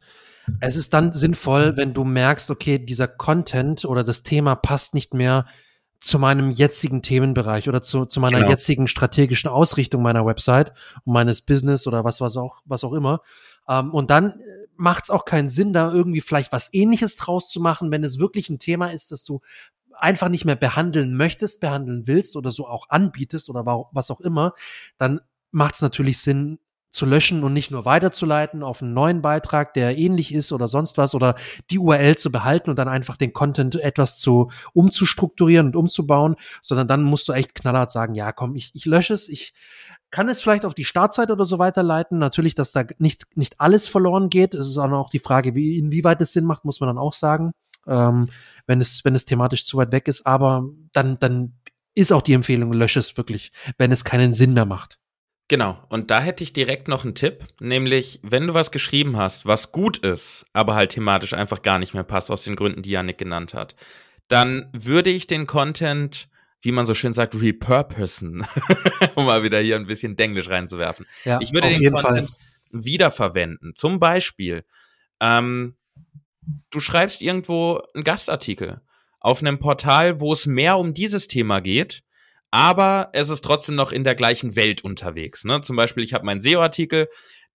es 0.59 0.75
ist 0.75 0.93
dann 0.95 1.13
sinnvoll, 1.13 1.77
wenn 1.77 1.93
du 1.93 2.03
merkst, 2.03 2.49
okay, 2.49 2.79
dieser 2.79 3.07
Content 3.07 3.85
oder 3.85 4.03
das 4.03 4.23
Thema 4.23 4.55
passt 4.55 4.95
nicht 4.95 5.13
mehr 5.13 5.45
zu 5.99 6.19
meinem 6.19 6.51
jetzigen 6.51 7.01
Themenbereich 7.01 7.69
oder 7.69 7.81
zu, 7.81 8.05
zu 8.05 8.19
meiner 8.19 8.39
genau. 8.39 8.49
jetzigen 8.49 8.87
strategischen 8.87 9.49
Ausrichtung 9.49 10.01
meiner 10.01 10.25
Website 10.25 10.73
und 11.05 11.13
meines 11.13 11.41
Business 11.41 11.87
oder 11.87 12.03
was, 12.03 12.19
was 12.19 12.35
auch, 12.35 12.57
was 12.65 12.83
auch 12.83 12.91
immer. 12.91 13.21
Ähm, 13.67 13.91
und 13.91 14.09
dann 14.09 14.39
macht 14.75 15.05
es 15.05 15.09
auch 15.09 15.25
keinen 15.25 15.49
Sinn, 15.49 15.73
da 15.73 15.91
irgendwie 15.91 16.21
vielleicht 16.21 16.51
was 16.51 16.73
ähnliches 16.73 17.15
draus 17.15 17.49
zu 17.49 17.59
machen, 17.59 17.91
wenn 17.91 18.03
es 18.03 18.19
wirklich 18.19 18.49
ein 18.49 18.59
Thema 18.59 18.91
ist, 18.91 19.11
das 19.11 19.23
du 19.23 19.41
einfach 19.93 20.29
nicht 20.29 20.45
mehr 20.45 20.55
behandeln 20.55 21.15
möchtest, 21.15 21.61
behandeln 21.61 22.07
willst 22.07 22.35
oder 22.35 22.51
so 22.51 22.67
auch 22.67 22.89
anbietest 22.89 23.49
oder 23.49 23.65
was 23.91 24.11
auch 24.11 24.21
immer, 24.21 24.53
dann 24.97 25.21
macht 25.51 25.75
es 25.75 25.81
natürlich 25.81 26.17
Sinn, 26.17 26.59
zu 26.93 27.07
löschen 27.07 27.43
und 27.43 27.53
nicht 27.53 27.71
nur 27.71 27.85
weiterzuleiten 27.85 28.61
auf 28.61 28.81
einen 28.81 28.93
neuen 28.93 29.21
Beitrag, 29.23 29.73
der 29.73 29.97
ähnlich 29.97 30.33
ist 30.33 30.51
oder 30.51 30.67
sonst 30.67 30.97
was 30.97 31.15
oder 31.15 31.35
die 31.71 31.79
URL 31.79 32.15
zu 32.15 32.31
behalten 32.31 32.69
und 32.69 32.77
dann 32.77 32.87
einfach 32.87 33.17
den 33.17 33.33
Content 33.33 33.75
etwas 33.75 34.19
zu 34.19 34.51
umzustrukturieren 34.73 35.67
und 35.67 35.75
umzubauen, 35.75 36.35
sondern 36.61 36.87
dann 36.87 37.01
musst 37.01 37.27
du 37.27 37.33
echt 37.33 37.55
knallhart 37.55 37.91
sagen, 37.91 38.13
ja, 38.13 38.31
komm, 38.31 38.55
ich, 38.55 38.71
ich 38.75 38.85
lösche 38.85 39.15
es, 39.15 39.27
ich 39.27 39.53
kann 40.11 40.29
es 40.29 40.43
vielleicht 40.43 40.65
auf 40.65 40.75
die 40.75 40.85
Startseite 40.85 41.33
oder 41.33 41.45
so 41.45 41.57
weiterleiten. 41.57 42.19
Natürlich, 42.19 42.53
dass 42.53 42.71
da 42.71 42.83
nicht, 42.99 43.23
nicht 43.35 43.59
alles 43.59 43.87
verloren 43.87 44.29
geht. 44.29 44.53
Es 44.53 44.67
ist 44.67 44.77
auch 44.77 44.87
noch 44.87 45.09
die 45.09 45.17
Frage, 45.17 45.55
wie, 45.55 45.79
inwieweit 45.79 46.21
es 46.21 46.33
Sinn 46.33 46.45
macht, 46.45 46.63
muss 46.63 46.79
man 46.79 46.87
dann 46.87 46.99
auch 46.99 47.13
sagen, 47.13 47.53
ähm, 47.87 48.29
wenn 48.67 48.79
es, 48.79 49.03
wenn 49.03 49.15
es 49.15 49.25
thematisch 49.25 49.65
zu 49.65 49.77
weit 49.77 49.91
weg 49.91 50.07
ist. 50.07 50.27
Aber 50.27 50.69
dann, 50.91 51.17
dann 51.17 51.53
ist 51.95 52.11
auch 52.11 52.21
die 52.21 52.33
Empfehlung, 52.33 52.71
lösche 52.73 52.99
es 52.99 53.17
wirklich, 53.17 53.51
wenn 53.79 53.91
es 53.91 54.03
keinen 54.03 54.35
Sinn 54.35 54.53
mehr 54.53 54.65
macht. 54.65 54.99
Genau, 55.49 55.83
und 55.89 56.09
da 56.09 56.21
hätte 56.21 56.43
ich 56.43 56.53
direkt 56.53 56.87
noch 56.87 57.03
einen 57.03 57.15
Tipp, 57.15 57.45
nämlich 57.59 58.19
wenn 58.23 58.47
du 58.47 58.53
was 58.53 58.71
geschrieben 58.71 59.17
hast, 59.17 59.45
was 59.45 59.71
gut 59.71 59.97
ist, 59.97 60.45
aber 60.53 60.75
halt 60.75 60.91
thematisch 60.91 61.33
einfach 61.33 61.61
gar 61.61 61.79
nicht 61.79 61.93
mehr 61.93 62.03
passt, 62.03 62.31
aus 62.31 62.43
den 62.43 62.55
Gründen, 62.55 62.81
die 62.81 62.91
Janik 62.91 63.17
genannt 63.17 63.53
hat, 63.53 63.75
dann 64.29 64.69
würde 64.71 65.09
ich 65.09 65.27
den 65.27 65.45
Content, 65.45 66.29
wie 66.61 66.71
man 66.71 66.85
so 66.85 66.93
schön 66.93 67.11
sagt, 67.11 67.39
repurposen, 67.39 68.47
um 69.15 69.25
mal 69.25 69.43
wieder 69.43 69.59
hier 69.59 69.75
ein 69.75 69.85
bisschen 69.85 70.15
Denglisch 70.15 70.49
reinzuwerfen. 70.49 71.05
Ja, 71.25 71.39
ich 71.41 71.53
würde 71.53 71.67
den 71.69 71.91
Content 71.91 72.31
Fall. 72.31 72.39
wiederverwenden. 72.71 73.75
Zum 73.75 73.99
Beispiel, 73.99 74.63
ähm, 75.19 75.75
du 76.71 76.79
schreibst 76.79 77.21
irgendwo 77.21 77.81
einen 77.93 78.05
Gastartikel 78.05 78.81
auf 79.19 79.41
einem 79.41 79.59
Portal, 79.59 80.21
wo 80.21 80.31
es 80.31 80.45
mehr 80.45 80.77
um 80.77 80.93
dieses 80.93 81.27
Thema 81.27 81.59
geht 81.59 82.01
aber 82.53 83.09
es 83.13 83.31
ist 83.31 83.43
trotzdem 83.43 83.73
noch 83.73 83.91
in 83.91 84.03
der 84.03 84.13
gleichen 84.13 84.55
Welt 84.55 84.83
unterwegs. 84.83 85.43
Ne? 85.43 85.61
Zum 85.61 85.75
Beispiel, 85.75 86.03
ich 86.03 86.13
habe 86.13 86.23
meinen 86.23 86.39
SEO-Artikel, 86.39 87.07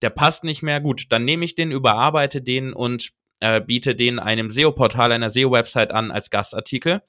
der 0.02 0.10
passt 0.10 0.42
nicht 0.42 0.64
mehr. 0.64 0.80
Gut, 0.80 1.04
dann 1.10 1.24
nehme 1.24 1.44
ich 1.44 1.54
den, 1.54 1.70
überarbeite 1.70 2.42
den 2.42 2.72
und 2.72 3.10
äh, 3.38 3.60
biete 3.60 3.94
den 3.94 4.18
einem 4.18 4.50
SEO-Portal, 4.50 5.12
einer 5.12 5.30
SEO-Website 5.30 5.92
an 5.92 6.10
als 6.10 6.30
Gastartikel 6.30 7.02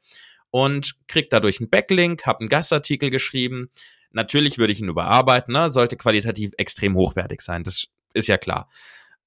und 0.51 0.97
krieg 1.07 1.31
dadurch 1.31 1.61
einen 1.61 1.71
Backlink, 1.71 2.27
habe 2.27 2.41
einen 2.41 2.49
Gastartikel 2.49 3.09
geschrieben. 3.09 3.71
Natürlich 4.11 4.59
würde 4.59 4.71
ich 4.71 4.81
ihn 4.81 4.89
überarbeiten, 4.89 5.51
ne? 5.51 5.71
sollte 5.71 5.97
qualitativ 5.97 6.51
extrem 6.59 6.95
hochwertig 6.95 7.41
sein, 7.41 7.63
das 7.63 7.87
ist 8.13 8.27
ja 8.27 8.37
klar. 8.37 8.69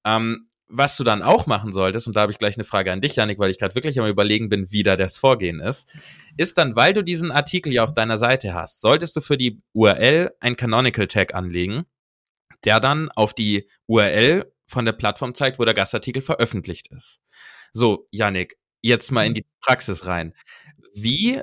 Ähm, 0.05 0.47
was 0.75 0.97
du 0.97 1.03
dann 1.03 1.21
auch 1.21 1.45
machen 1.45 1.71
solltest, 1.71 2.07
und 2.07 2.15
da 2.15 2.21
habe 2.21 2.31
ich 2.31 2.39
gleich 2.39 2.57
eine 2.57 2.63
Frage 2.63 2.91
an 2.91 2.99
dich, 2.99 3.15
Janik, 3.15 3.37
weil 3.37 3.51
ich 3.51 3.59
gerade 3.59 3.75
wirklich 3.75 3.99
am 3.99 4.07
überlegen 4.07 4.49
bin, 4.49 4.71
wie 4.71 4.81
da 4.81 4.97
das 4.97 5.19
Vorgehen 5.19 5.59
ist, 5.59 5.87
ist 6.35 6.57
dann, 6.57 6.75
weil 6.75 6.93
du 6.93 7.03
diesen 7.03 7.31
Artikel 7.31 7.71
ja 7.71 7.83
auf 7.83 7.93
deiner 7.93 8.17
Seite 8.17 8.55
hast, 8.55 8.81
solltest 8.81 9.15
du 9.15 9.21
für 9.21 9.37
die 9.37 9.61
URL 9.73 10.31
ein 10.39 10.55
Canonical 10.55 11.07
Tag 11.07 11.35
anlegen, 11.35 11.85
der 12.65 12.79
dann 12.79 13.09
auf 13.11 13.35
die 13.35 13.69
URL 13.85 14.51
von 14.65 14.83
der 14.83 14.93
Plattform 14.93 15.35
zeigt, 15.35 15.59
wo 15.59 15.65
der 15.65 15.75
Gastartikel 15.75 16.23
veröffentlicht 16.23 16.87
ist. 16.89 17.21
So, 17.71 18.07
Janik, 18.11 18.57
jetzt 18.81 19.11
mal 19.11 19.27
in 19.27 19.35
die 19.35 19.45
Praxis 19.61 20.07
rein. 20.07 20.33
Wie 20.95 21.39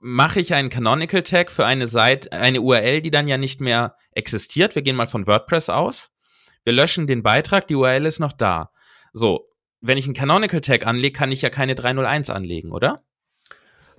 mache 0.00 0.40
ich 0.40 0.54
einen 0.54 0.70
Canonical 0.70 1.22
Tag 1.22 1.52
für 1.52 1.66
eine 1.66 1.86
Seite, 1.86 2.32
eine 2.32 2.60
URL, 2.60 3.00
die 3.00 3.12
dann 3.12 3.28
ja 3.28 3.38
nicht 3.38 3.60
mehr 3.60 3.96
existiert? 4.10 4.74
Wir 4.74 4.82
gehen 4.82 4.96
mal 4.96 5.06
von 5.06 5.28
WordPress 5.28 5.68
aus 5.68 6.11
wir 6.64 6.72
löschen 6.72 7.06
den 7.06 7.22
Beitrag, 7.22 7.66
die 7.66 7.74
URL 7.74 8.06
ist 8.06 8.20
noch 8.20 8.32
da. 8.32 8.70
So, 9.12 9.48
wenn 9.80 9.98
ich 9.98 10.06
einen 10.06 10.14
Canonical 10.14 10.60
Tag 10.60 10.86
anlege, 10.86 11.16
kann 11.16 11.32
ich 11.32 11.42
ja 11.42 11.50
keine 11.50 11.74
301 11.74 12.30
anlegen, 12.30 12.72
oder? 12.72 13.02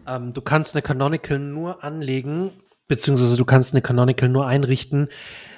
Ähm, 0.07 0.33
du 0.33 0.41
kannst 0.41 0.75
eine 0.75 0.81
Canonical 0.81 1.39
nur 1.39 1.83
anlegen, 1.83 2.51
beziehungsweise 2.87 3.37
du 3.37 3.45
kannst 3.45 3.73
eine 3.73 3.81
Canonical 3.81 4.29
nur 4.29 4.47
einrichten, 4.47 5.09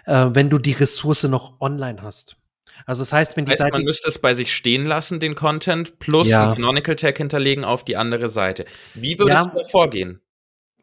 äh, 0.05 0.27
wenn 0.29 0.49
du 0.49 0.57
die 0.57 0.73
Ressource 0.73 1.23
noch 1.23 1.59
online 1.61 2.01
hast. 2.01 2.37
Also 2.85 3.03
das 3.03 3.13
heißt, 3.13 3.37
wenn 3.37 3.45
die 3.45 3.51
heißt, 3.51 3.61
Seite 3.61 3.73
man 3.73 3.83
müsste 3.83 4.09
es 4.09 4.19
bei 4.19 4.33
sich 4.33 4.53
stehen 4.53 4.85
lassen, 4.85 5.19
den 5.19 5.35
Content, 5.35 5.99
plus 5.99 6.27
ja. 6.27 6.43
einen 6.43 6.55
Canonical 6.55 6.95
Tag 6.95 7.17
hinterlegen 7.17 7.63
auf 7.63 7.83
die 7.85 7.95
andere 7.95 8.29
Seite. 8.29 8.65
Wie 8.93 9.17
würdest 9.17 9.45
ja. 9.45 9.51
du 9.51 9.57
da 9.57 9.63
vorgehen? 9.69 10.21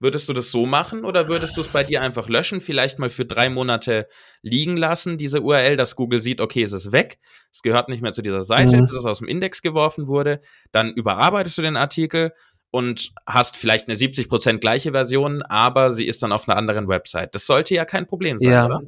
Würdest 0.03 0.29
du 0.29 0.33
das 0.33 0.51
so 0.51 0.67
machen 0.67 1.05
oder 1.05 1.29
würdest 1.29 1.57
du 1.57 1.61
es 1.61 1.69
bei 1.69 1.85
dir 1.85 2.03
einfach 2.03 2.29
löschen, 2.29 2.61
vielleicht 2.61 2.99
mal 2.99 3.09
für 3.09 3.25
drei 3.25 3.49
Monate 3.49 4.09
liegen 4.43 4.77
lassen, 4.77 5.17
diese 5.17 5.43
URL, 5.43 5.77
dass 5.77 5.95
Google 5.95 6.21
sieht, 6.21 6.41
okay, 6.41 6.65
es 6.65 6.73
ist 6.73 6.91
weg, 6.91 7.21
es 7.53 7.63
gehört 7.63 7.89
nicht 7.89 8.03
mehr 8.03 8.11
zu 8.11 8.21
dieser 8.21 8.43
Seite, 8.43 8.79
mhm. 8.79 8.87
bis 8.87 8.97
es 8.97 9.05
aus 9.05 9.21
dem 9.21 9.29
Index 9.29 9.63
geworfen 9.63 10.09
wurde, 10.09 10.41
dann 10.73 10.93
überarbeitest 10.93 11.57
du 11.59 11.63
den 11.63 11.77
Artikel 11.77 12.33
und 12.73 13.13
hast 13.27 13.57
vielleicht 13.57 13.87
eine 13.87 13.97
70% 13.97 14.59
gleiche 14.59 14.91
Version, 14.91 15.43
aber 15.43 15.93
sie 15.93 16.09
ist 16.09 16.21
dann 16.25 16.33
auf 16.33 16.49
einer 16.49 16.59
anderen 16.59 16.89
Website. 16.89 17.37
Das 17.37 17.47
sollte 17.47 17.75
ja 17.75 17.85
kein 17.85 18.09
Problem 18.09 18.41
sein, 18.41 18.51
ja. 18.51 18.67
oder? 18.67 18.83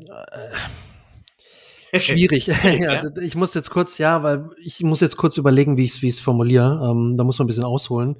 Äh, 1.92 2.00
schwierig. 2.00 2.46
ja, 2.64 3.04
ich 3.20 3.36
muss 3.36 3.54
jetzt 3.54 3.70
kurz, 3.70 3.98
ja, 3.98 4.24
weil 4.24 4.50
ich 4.60 4.80
muss 4.80 5.00
jetzt 5.00 5.16
kurz 5.16 5.36
überlegen, 5.36 5.76
wie 5.76 5.84
ich 5.84 5.92
es 5.92 6.02
wie 6.02 6.10
formuliere. 6.10 6.90
Ähm, 6.90 7.16
da 7.16 7.22
muss 7.22 7.38
man 7.38 7.44
ein 7.44 7.46
bisschen 7.46 7.62
ausholen. 7.62 8.16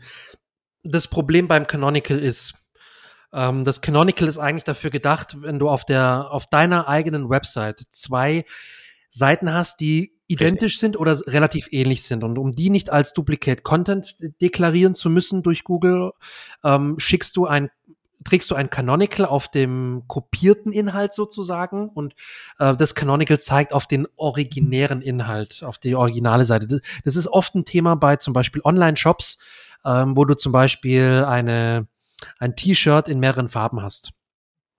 Das 0.84 1.08
Problem 1.08 1.48
beim 1.48 1.66
Canonical 1.66 2.20
ist, 2.20 2.54
ähm, 3.34 3.64
das 3.64 3.80
Canonical 3.80 4.28
ist 4.28 4.38
eigentlich 4.38 4.64
dafür 4.64 4.90
gedacht, 4.90 5.36
wenn 5.42 5.58
du 5.58 5.68
auf 5.68 5.84
der, 5.84 6.30
auf 6.30 6.46
deiner 6.46 6.88
eigenen 6.88 7.28
Website 7.28 7.82
zwei 7.90 8.44
Seiten 9.10 9.52
hast, 9.52 9.80
die 9.80 10.14
identisch 10.26 10.74
Richtig. 10.74 10.80
sind 10.80 10.96
oder 10.96 11.18
relativ 11.26 11.68
ähnlich 11.70 12.04
sind. 12.04 12.24
Und 12.24 12.38
um 12.38 12.54
die 12.54 12.70
nicht 12.70 12.90
als 12.90 13.12
Duplicate 13.12 13.62
Content 13.62 14.16
deklarieren 14.40 14.94
zu 14.94 15.10
müssen 15.10 15.42
durch 15.42 15.64
Google, 15.64 16.12
ähm, 16.62 16.98
schickst 16.98 17.36
du 17.36 17.46
ein 17.46 17.70
trägst 18.24 18.50
du 18.50 18.54
ein 18.54 18.70
Canonical 18.70 19.26
auf 19.26 19.48
dem 19.48 20.04
kopierten 20.06 20.72
Inhalt 20.72 21.12
sozusagen 21.12 21.90
und 21.90 22.14
äh, 22.58 22.74
das 22.74 22.94
Canonical 22.94 23.38
zeigt 23.38 23.74
auf 23.74 23.86
den 23.86 24.08
originären 24.16 25.02
Inhalt, 25.02 25.62
auf 25.62 25.76
die 25.76 25.94
originale 25.94 26.46
Seite. 26.46 26.66
Das, 26.66 26.80
das 27.04 27.16
ist 27.16 27.26
oft 27.26 27.54
ein 27.54 27.66
Thema 27.66 27.96
bei 27.96 28.16
zum 28.16 28.32
Beispiel 28.32 28.62
Online-Shops, 28.64 29.38
ähm, 29.84 30.16
wo 30.16 30.24
du 30.24 30.34
zum 30.34 30.52
Beispiel 30.52 31.22
eine 31.26 31.86
ein 32.38 32.56
T-Shirt 32.56 33.08
in 33.08 33.20
mehreren 33.20 33.48
Farben 33.48 33.82
hast. 33.82 34.12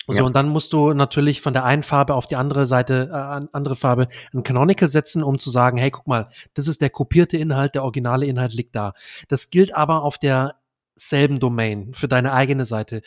So, 0.07 0.19
ja. 0.19 0.23
und 0.23 0.35
dann 0.35 0.49
musst 0.49 0.71
du 0.71 0.93
natürlich 0.93 1.41
von 1.41 1.53
der 1.53 1.65
einen 1.65 1.81
Farbe 1.81 2.13
auf 2.13 2.27
die 2.27 2.35
andere 2.35 2.67
Seite, 2.67 3.09
äh, 3.11 3.47
andere 3.51 3.75
Farbe 3.75 4.07
ein 4.33 4.43
Canonical 4.43 4.87
setzen, 4.87 5.23
um 5.23 5.39
zu 5.39 5.49
sagen, 5.49 5.77
hey, 5.77 5.89
guck 5.89 6.05
mal, 6.05 6.29
das 6.53 6.67
ist 6.67 6.81
der 6.81 6.91
kopierte 6.91 7.37
Inhalt, 7.37 7.73
der 7.73 7.83
originale 7.83 8.27
Inhalt 8.27 8.53
liegt 8.53 8.75
da. 8.75 8.93
Das 9.29 9.49
gilt 9.49 9.73
aber 9.73 10.03
auf 10.03 10.19
derselben 10.19 11.39
Domain 11.39 11.93
für 11.93 12.07
deine 12.07 12.33
eigene 12.33 12.65
Seite. 12.65 13.01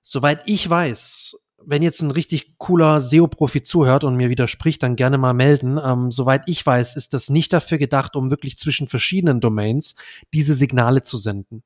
Soweit 0.00 0.42
ich 0.46 0.68
weiß, 0.68 1.36
wenn 1.66 1.82
jetzt 1.82 2.00
ein 2.02 2.10
richtig 2.10 2.58
cooler 2.58 3.00
SEO-Profi 3.00 3.62
zuhört 3.62 4.04
und 4.04 4.16
mir 4.16 4.30
widerspricht, 4.30 4.82
dann 4.82 4.96
gerne 4.96 5.18
mal 5.18 5.34
melden. 5.34 5.78
Ähm, 5.82 6.10
soweit 6.10 6.42
ich 6.46 6.64
weiß, 6.64 6.96
ist 6.96 7.14
das 7.14 7.30
nicht 7.30 7.52
dafür 7.52 7.78
gedacht, 7.78 8.16
um 8.16 8.30
wirklich 8.30 8.58
zwischen 8.58 8.88
verschiedenen 8.88 9.40
Domains 9.40 9.96
diese 10.32 10.54
Signale 10.54 11.02
zu 11.02 11.16
senden. 11.16 11.62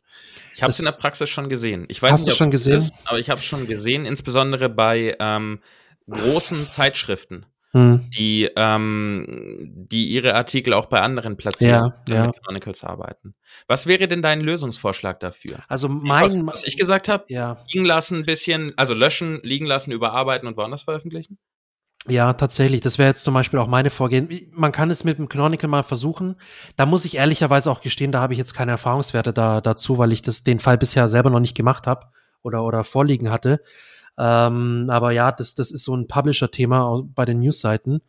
Ich 0.54 0.62
habe 0.62 0.72
es 0.72 0.78
in 0.78 0.84
der 0.84 0.92
Praxis 0.92 1.28
schon 1.28 1.48
gesehen. 1.48 1.86
Ich 1.88 2.02
weiß 2.02 2.12
hast 2.12 2.26
nicht, 2.26 2.30
du 2.30 2.44
schon 2.44 2.50
gesehen? 2.50 2.78
Ist, 2.78 2.94
aber 3.04 3.18
ich 3.18 3.30
habe 3.30 3.40
es 3.40 3.44
schon 3.44 3.66
gesehen, 3.66 4.06
insbesondere 4.06 4.68
bei 4.68 5.16
ähm, 5.18 5.60
großen 6.08 6.68
Zeitschriften. 6.68 7.46
Hm. 7.72 8.08
die, 8.16 8.50
ähm, 8.56 9.24
die 9.74 10.06
ihre 10.06 10.34
Artikel 10.34 10.72
auch 10.72 10.86
bei 10.86 11.00
anderen 11.00 11.36
platzieren, 11.36 11.92
ja, 12.08 12.14
ja. 12.14 12.26
mit 12.26 12.42
Chronicles 12.42 12.84
arbeiten. 12.84 13.34
Was 13.66 13.86
wäre 13.86 14.08
denn 14.08 14.22
dein 14.22 14.40
Lösungsvorschlag 14.40 15.20
dafür? 15.20 15.58
Also 15.68 15.88
mein, 15.88 16.46
was, 16.46 16.62
was 16.62 16.66
ich 16.66 16.76
gesagt 16.76 17.08
habe, 17.08 17.24
ja. 17.28 17.64
liegen 17.72 17.84
lassen, 17.84 18.18
ein 18.18 18.26
bisschen, 18.26 18.72
also 18.76 18.94
löschen, 18.94 19.40
liegen 19.42 19.66
lassen, 19.66 19.92
überarbeiten 19.92 20.48
und 20.48 20.56
woanders 20.56 20.84
veröffentlichen? 20.84 21.38
Ja, 22.08 22.32
tatsächlich. 22.34 22.80
Das 22.80 22.98
wäre 22.98 23.08
jetzt 23.08 23.24
zum 23.24 23.34
Beispiel 23.34 23.58
auch 23.58 23.66
meine 23.66 23.90
Vorgehen. 23.90 24.28
Man 24.52 24.72
kann 24.72 24.90
es 24.90 25.04
mit 25.04 25.18
dem 25.18 25.28
Canonical 25.28 25.68
mal 25.68 25.82
versuchen. 25.82 26.36
Da 26.76 26.86
muss 26.86 27.04
ich 27.04 27.16
ehrlicherweise 27.16 27.70
auch 27.70 27.80
gestehen, 27.80 28.12
da 28.12 28.20
habe 28.20 28.32
ich 28.32 28.38
jetzt 28.38 28.54
keine 28.54 28.70
Erfahrungswerte 28.72 29.32
da, 29.32 29.60
dazu, 29.60 29.98
weil 29.98 30.12
ich 30.12 30.22
das 30.22 30.44
den 30.44 30.60
Fall 30.60 30.78
bisher 30.78 31.08
selber 31.08 31.30
noch 31.30 31.40
nicht 31.40 31.56
gemacht 31.56 31.86
habe 31.86 32.06
oder, 32.42 32.62
oder 32.62 32.84
vorliegen 32.84 33.30
hatte. 33.30 33.60
Ähm, 34.18 34.86
aber 34.88 35.10
ja, 35.10 35.32
das, 35.32 35.54
das 35.54 35.70
ist 35.70 35.84
so 35.84 35.94
ein 35.94 36.08
Publisher-Thema 36.08 37.02
bei 37.14 37.24
den 37.24 37.40
Newsseiten 37.40 38.00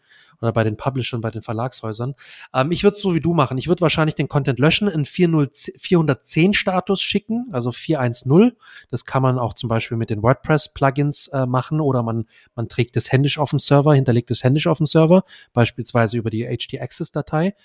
oder 0.42 0.52
bei 0.52 0.64
den 0.64 0.78
Publishern, 0.78 1.22
bei 1.22 1.32
den 1.32 1.42
Verlagshäusern. 1.42 2.16
Ähm, 2.54 2.72
ich 2.72 2.84
würde 2.84 2.94
es 2.94 3.02
so 3.02 3.14
wie 3.14 3.20
du 3.20 3.34
machen. 3.34 3.58
Ich 3.58 3.68
würde 3.68 3.82
wahrscheinlich 3.82 4.16
den 4.16 4.28
Content 4.28 4.60
löschen, 4.60 4.88
in 4.88 5.06
410 5.06 6.54
Status 6.54 7.02
schicken, 7.02 7.48
also 7.52 7.72
410. 7.72 8.54
Das 8.90 9.06
kann 9.06 9.24
man 9.24 9.40
auch 9.40 9.54
zum 9.54 9.70
Beispiel 9.70 9.98
mit 9.98 10.10
den 10.10 10.22
WordPress-Plugins 10.22 11.30
äh, 11.30 11.46
machen 11.46 11.82
oder 11.82 12.04
man, 12.04 12.26
man 12.56 12.70
trägt 12.70 12.98
es 12.98 13.12
händisch 13.12 13.38
auf 13.38 13.50
dem 13.52 13.60
Server, 13.60 13.94
hinterlegt 13.94 14.32
es 14.32 14.44
händisch 14.44 14.68
auf 14.68 14.78
dem 14.78 14.86
Server, 14.86 15.24
beispielsweise 15.54 16.18
über 16.18 16.30
die 16.30 16.46
HD-Access-Datei 16.46 17.56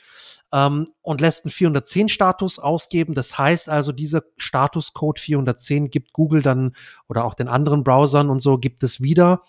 ähm, 0.52 0.88
und 1.02 1.20
lässt 1.20 1.44
einen 1.44 1.52
410 1.52 2.08
Status 2.08 2.58
ausgeben. 2.58 3.14
Das 3.14 3.38
heißt 3.38 3.68
also, 3.68 3.92
dieser 3.92 4.22
Statuscode 4.36 5.18
410 5.18 5.90
gibt 5.90 6.12
Google 6.12 6.42
dann 6.42 6.76
oder 7.08 7.24
auch 7.24 7.34
den 7.34 7.48
anderen 7.48 7.84
Browsern 7.84 8.30
und 8.30 8.40
so 8.40 8.58
gibt 8.58 8.82
es 8.82 9.00
wieder, 9.00 9.42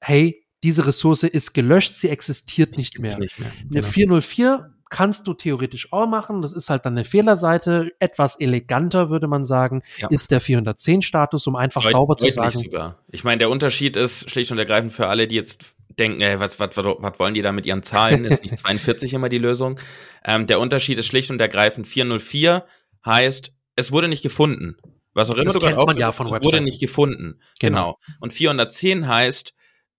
hey, 0.00 0.41
diese 0.62 0.86
Ressource 0.86 1.24
ist 1.24 1.54
gelöscht, 1.54 1.94
sie 1.94 2.08
existiert 2.08 2.76
nicht 2.76 2.98
mehr. 2.98 3.18
Nicht 3.18 3.38
mehr. 3.38 3.52
Eine 3.70 3.82
404 3.82 4.72
kannst 4.92 5.26
du 5.26 5.34
theoretisch 5.34 5.92
auch 5.92 6.06
machen. 6.06 6.42
Das 6.42 6.52
ist 6.52 6.70
halt 6.70 6.84
dann 6.84 6.92
eine 6.92 7.04
Fehlerseite. 7.04 7.92
Etwas 7.98 8.38
eleganter, 8.38 9.10
würde 9.10 9.26
man 9.26 9.44
sagen, 9.44 9.82
ja. 9.98 10.08
ist 10.08 10.30
der 10.30 10.40
410-Status, 10.40 11.46
um 11.46 11.56
einfach 11.56 11.82
Deut 11.82 11.92
sauber 11.92 12.16
zu 12.16 12.30
sagen. 12.30 12.52
Sogar. 12.52 12.98
Ich 13.08 13.24
meine, 13.24 13.38
der 13.38 13.50
Unterschied 13.50 13.96
ist 13.96 14.30
schlicht 14.30 14.52
und 14.52 14.58
ergreifend 14.58 14.92
für 14.92 15.08
alle, 15.08 15.26
die 15.26 15.34
jetzt 15.34 15.64
denken, 15.98 16.20
ey, 16.20 16.38
was, 16.38 16.60
was, 16.60 16.76
was, 16.76 16.86
was 16.98 17.18
wollen 17.18 17.34
die 17.34 17.42
da 17.42 17.52
mit 17.52 17.66
ihren 17.66 17.82
Zahlen? 17.82 18.24
Ist 18.24 18.42
nicht 18.42 18.56
42 18.58 19.14
immer 19.14 19.28
die 19.28 19.38
Lösung? 19.38 19.80
Ähm, 20.24 20.46
der 20.46 20.60
Unterschied 20.60 20.98
ist 20.98 21.06
schlicht 21.06 21.30
und 21.30 21.40
ergreifend 21.40 21.88
404 21.88 22.64
heißt, 23.04 23.52
es 23.76 23.92
wurde 23.92 24.08
nicht 24.08 24.22
gefunden. 24.22 24.76
Was 25.14 25.30
auch 25.30 25.34
immer 25.34 25.44
das 25.44 25.54
du 25.54 25.60
gerade 25.60 25.78
auch 25.78 25.92
ja 25.94 26.12
von 26.12 26.28
wurde 26.28 26.60
nicht 26.60 26.80
gefunden. 26.80 27.40
Genau. 27.58 27.98
genau. 27.98 28.16
Und 28.20 28.32
410 28.32 29.08
heißt, 29.08 29.54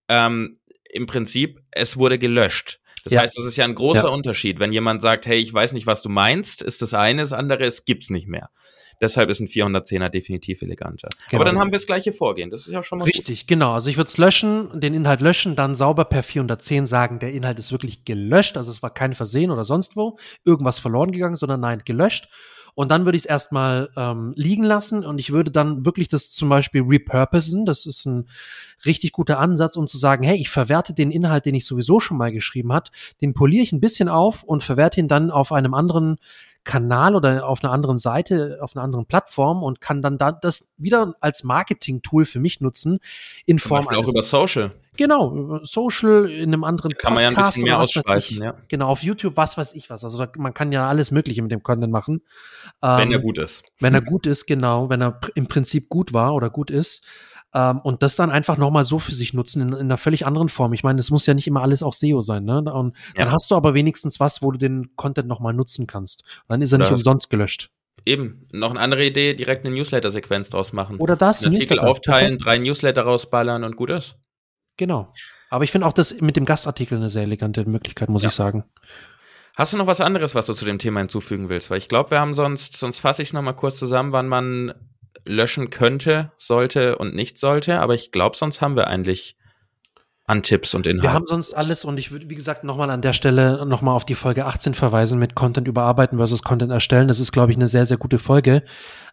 ähm, 0.08 0.58
im 0.90 1.06
Prinzip, 1.06 1.60
es 1.70 1.96
wurde 1.96 2.18
gelöscht. 2.18 2.80
Das 3.04 3.12
ja. 3.12 3.20
heißt, 3.20 3.36
das 3.36 3.44
ist 3.44 3.56
ja 3.56 3.64
ein 3.64 3.74
großer 3.74 4.04
ja. 4.04 4.08
Unterschied. 4.08 4.60
Wenn 4.60 4.72
jemand 4.72 5.02
sagt, 5.02 5.26
hey, 5.26 5.38
ich 5.38 5.52
weiß 5.52 5.72
nicht, 5.72 5.86
was 5.86 6.02
du 6.02 6.08
meinst, 6.08 6.62
ist 6.62 6.80
das 6.80 6.94
eine, 6.94 7.22
das 7.22 7.32
andere, 7.32 7.64
es 7.64 7.84
gibt's 7.84 8.08
nicht 8.08 8.26
mehr. 8.26 8.48
Deshalb 9.00 9.28
ist 9.28 9.40
ein 9.40 9.46
410er 9.46 10.08
definitiv 10.08 10.62
eleganter. 10.62 11.08
Genau. 11.28 11.42
Aber 11.42 11.50
dann 11.50 11.58
haben 11.58 11.68
wir 11.68 11.78
das 11.78 11.86
gleiche 11.86 12.12
Vorgehen. 12.12 12.50
Das 12.50 12.66
ist 12.66 12.72
ja 12.72 12.82
schon 12.82 13.00
mal 13.00 13.04
Richtig, 13.04 13.40
gut. 13.40 13.48
genau. 13.48 13.72
Also 13.72 13.90
ich 13.90 13.96
würde 13.96 14.08
es 14.08 14.16
löschen, 14.16 14.80
den 14.80 14.94
Inhalt 14.94 15.20
löschen, 15.20 15.56
dann 15.56 15.74
sauber 15.74 16.04
per 16.04 16.22
410 16.22 16.86
sagen, 16.86 17.18
der 17.18 17.32
Inhalt 17.32 17.58
ist 17.58 17.72
wirklich 17.72 18.04
gelöscht. 18.04 18.56
Also 18.56 18.70
es 18.70 18.82
war 18.82 18.94
kein 18.94 19.14
Versehen 19.14 19.50
oder 19.50 19.64
sonst 19.64 19.96
wo, 19.96 20.16
irgendwas 20.44 20.78
verloren 20.78 21.12
gegangen, 21.12 21.36
sondern 21.36 21.60
nein, 21.60 21.82
gelöscht. 21.84 22.28
Und 22.74 22.90
dann 22.90 23.04
würde 23.04 23.16
ich 23.16 23.22
es 23.22 23.28
erstmal 23.28 23.90
ähm, 23.96 24.32
liegen 24.36 24.64
lassen 24.64 25.04
und 25.04 25.18
ich 25.18 25.30
würde 25.30 25.50
dann 25.50 25.84
wirklich 25.84 26.08
das 26.08 26.30
zum 26.32 26.48
Beispiel 26.48 26.82
repurposen. 26.82 27.66
Das 27.66 27.86
ist 27.86 28.04
ein 28.04 28.28
richtig 28.84 29.12
guter 29.12 29.38
Ansatz, 29.38 29.76
um 29.76 29.86
zu 29.86 29.96
sagen, 29.96 30.24
hey, 30.24 30.36
ich 30.36 30.50
verwerte 30.50 30.92
den 30.92 31.12
Inhalt, 31.12 31.46
den 31.46 31.54
ich 31.54 31.66
sowieso 31.66 32.00
schon 32.00 32.16
mal 32.16 32.32
geschrieben 32.32 32.72
hat, 32.72 32.90
den 33.20 33.32
poliere 33.32 33.62
ich 33.62 33.72
ein 33.72 33.80
bisschen 33.80 34.08
auf 34.08 34.42
und 34.42 34.64
verwerte 34.64 35.00
ihn 35.00 35.08
dann 35.08 35.30
auf 35.30 35.52
einem 35.52 35.74
anderen 35.74 36.16
Kanal 36.64 37.14
oder 37.14 37.46
auf 37.46 37.62
einer 37.62 37.72
anderen 37.72 37.98
Seite, 37.98 38.58
auf 38.60 38.74
einer 38.74 38.82
anderen 38.82 39.06
Plattform 39.06 39.62
und 39.62 39.80
kann 39.80 40.02
dann 40.02 40.18
da 40.18 40.32
das 40.32 40.72
wieder 40.76 41.14
als 41.20 41.44
Marketing-Tool 41.44 42.24
für 42.24 42.40
mich 42.40 42.60
nutzen 42.60 42.98
in 43.46 43.58
Zum 43.58 43.68
Form 43.68 43.84
Beispiel 43.84 43.98
auch 43.98 44.08
über 44.08 44.22
Social. 44.22 44.72
Genau, 44.96 45.60
Social 45.64 46.30
in 46.30 46.52
einem 46.52 46.62
anderen 46.62 46.92
da 46.92 46.96
kann 46.96 47.14
man 47.14 47.22
ja 47.24 47.28
ein 47.28 47.34
bisschen 47.34 47.64
mehr 47.64 47.80
ausschweifen, 47.80 48.42
ja. 48.42 48.54
Genau, 48.68 48.88
auf 48.88 49.02
YouTube, 49.02 49.36
was 49.36 49.58
weiß 49.58 49.74
ich 49.74 49.90
was. 49.90 50.04
Also 50.04 50.18
da, 50.18 50.30
man 50.36 50.54
kann 50.54 50.70
ja 50.70 50.88
alles 50.88 51.10
Mögliche 51.10 51.42
mit 51.42 51.50
dem 51.50 51.62
Content 51.62 51.92
machen. 51.92 52.22
Wenn 52.80 53.08
ähm, 53.08 53.12
er 53.12 53.18
gut 53.18 53.38
ist. 53.38 53.64
Wenn 53.80 53.94
er 53.94 54.02
gut 54.02 54.26
ist, 54.26 54.46
genau. 54.46 54.88
Wenn 54.88 55.02
er 55.02 55.20
im 55.34 55.48
Prinzip 55.48 55.88
gut 55.88 56.12
war 56.12 56.34
oder 56.34 56.48
gut 56.48 56.70
ist. 56.70 57.04
Ähm, 57.54 57.80
und 57.80 58.02
das 58.02 58.16
dann 58.16 58.30
einfach 58.30 58.56
nochmal 58.56 58.84
so 58.84 58.98
für 58.98 59.14
sich 59.14 59.32
nutzen 59.32 59.62
in, 59.62 59.68
in, 59.68 59.80
einer 59.80 59.96
völlig 59.96 60.26
anderen 60.26 60.48
Form. 60.48 60.72
Ich 60.72 60.82
meine, 60.82 60.98
es 60.98 61.10
muss 61.10 61.24
ja 61.26 61.34
nicht 61.34 61.46
immer 61.46 61.62
alles 61.62 61.82
auch 61.82 61.92
SEO 61.92 62.20
sein, 62.20 62.44
ne? 62.44 62.58
Und 62.72 62.96
ja. 63.16 63.24
dann 63.24 63.32
hast 63.32 63.50
du 63.50 63.54
aber 63.54 63.74
wenigstens 63.74 64.18
was, 64.18 64.42
wo 64.42 64.50
du 64.50 64.58
den 64.58 64.94
Content 64.96 65.28
nochmal 65.28 65.54
nutzen 65.54 65.86
kannst. 65.86 66.24
dann 66.48 66.62
ist 66.62 66.72
er 66.72 66.78
nicht 66.78 66.90
umsonst 66.90 67.30
gelöscht. 67.30 67.70
Eben, 68.06 68.46
noch 68.52 68.70
eine 68.70 68.80
andere 68.80 69.04
Idee, 69.04 69.34
direkt 69.34 69.64
eine 69.64 69.74
Newsletter-Sequenz 69.74 70.50
draus 70.50 70.72
machen. 70.72 70.98
Oder 70.98 71.16
das, 71.16 71.44
Einen 71.44 71.54
Artikel 71.54 71.78
aufteilen, 71.78 72.36
drei 72.36 72.58
Newsletter 72.58 73.02
rausballern 73.02 73.64
und 73.64 73.76
gut 73.76 73.90
ist. 73.90 74.16
Genau. 74.76 75.12
Aber 75.48 75.64
ich 75.64 75.70
finde 75.70 75.86
auch 75.86 75.92
das 75.92 76.20
mit 76.20 76.36
dem 76.36 76.44
Gastartikel 76.44 76.98
eine 76.98 77.08
sehr 77.08 77.22
elegante 77.22 77.64
Möglichkeit, 77.64 78.08
muss 78.08 78.22
ja. 78.22 78.28
ich 78.28 78.34
sagen. 78.34 78.64
Hast 79.56 79.72
du 79.72 79.76
noch 79.76 79.86
was 79.86 80.00
anderes, 80.00 80.34
was 80.34 80.46
du 80.46 80.52
zu 80.52 80.64
dem 80.64 80.78
Thema 80.78 80.98
hinzufügen 81.00 81.48
willst? 81.48 81.70
Weil 81.70 81.78
ich 81.78 81.88
glaube, 81.88 82.10
wir 82.10 82.20
haben 82.20 82.34
sonst, 82.34 82.76
sonst 82.76 82.98
fasse 82.98 83.22
ich 83.22 83.28
es 83.28 83.32
nochmal 83.32 83.54
kurz 83.54 83.78
zusammen, 83.78 84.12
wann 84.12 84.26
man 84.26 84.74
löschen 85.24 85.70
könnte, 85.70 86.32
sollte 86.36 86.98
und 86.98 87.14
nicht 87.14 87.38
sollte. 87.38 87.80
Aber 87.80 87.94
ich 87.94 88.12
glaube, 88.12 88.36
sonst 88.36 88.60
haben 88.60 88.76
wir 88.76 88.88
eigentlich 88.88 89.36
an 90.26 90.42
Tipps 90.42 90.74
und 90.74 90.86
Inhalten. 90.86 91.02
Wir 91.02 91.12
haben 91.12 91.26
sonst 91.26 91.52
alles 91.52 91.84
und 91.84 91.98
ich 91.98 92.10
würde, 92.10 92.30
wie 92.30 92.34
gesagt, 92.34 92.64
nochmal 92.64 92.90
an 92.90 93.02
der 93.02 93.12
Stelle 93.12 93.66
nochmal 93.66 93.94
auf 93.94 94.06
die 94.06 94.14
Folge 94.14 94.46
18 94.46 94.74
verweisen 94.74 95.18
mit 95.18 95.34
Content 95.34 95.68
überarbeiten 95.68 96.16
versus 96.16 96.42
Content 96.42 96.72
erstellen. 96.72 97.08
Das 97.08 97.20
ist, 97.20 97.32
glaube 97.32 97.52
ich, 97.52 97.58
eine 97.58 97.68
sehr, 97.68 97.84
sehr 97.84 97.98
gute 97.98 98.18
Folge 98.18 98.62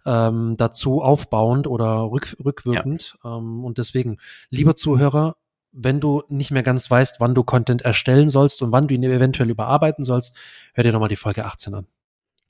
ähm, 0.06 0.56
dazu 0.58 1.02
aufbauend 1.02 1.68
oder 1.68 2.10
rück, 2.12 2.38
rückwirkend. 2.44 3.18
Ja. 3.24 3.38
Ähm, 3.38 3.66
und 3.66 3.78
deswegen, 3.78 4.20
lieber 4.50 4.76
Zuhörer, 4.76 5.36
wenn 5.74 6.00
du 6.00 6.24
nicht 6.30 6.52
mehr 6.52 6.64
ganz 6.64 6.90
weißt, 6.90 7.20
wann 7.20 7.36
du 7.36 7.44
Content 7.44 7.82
erstellen 7.82 8.30
sollst 8.30 8.62
und 8.62 8.72
wann 8.72 8.88
du 8.88 8.94
ihn 8.94 9.04
eventuell 9.04 9.50
überarbeiten 9.50 10.04
sollst, 10.04 10.38
hör 10.74 10.84
dir 10.84 10.94
nochmal 10.94 11.10
die 11.10 11.18
Folge 11.18 11.46
18 11.46 11.74
an. 11.74 11.88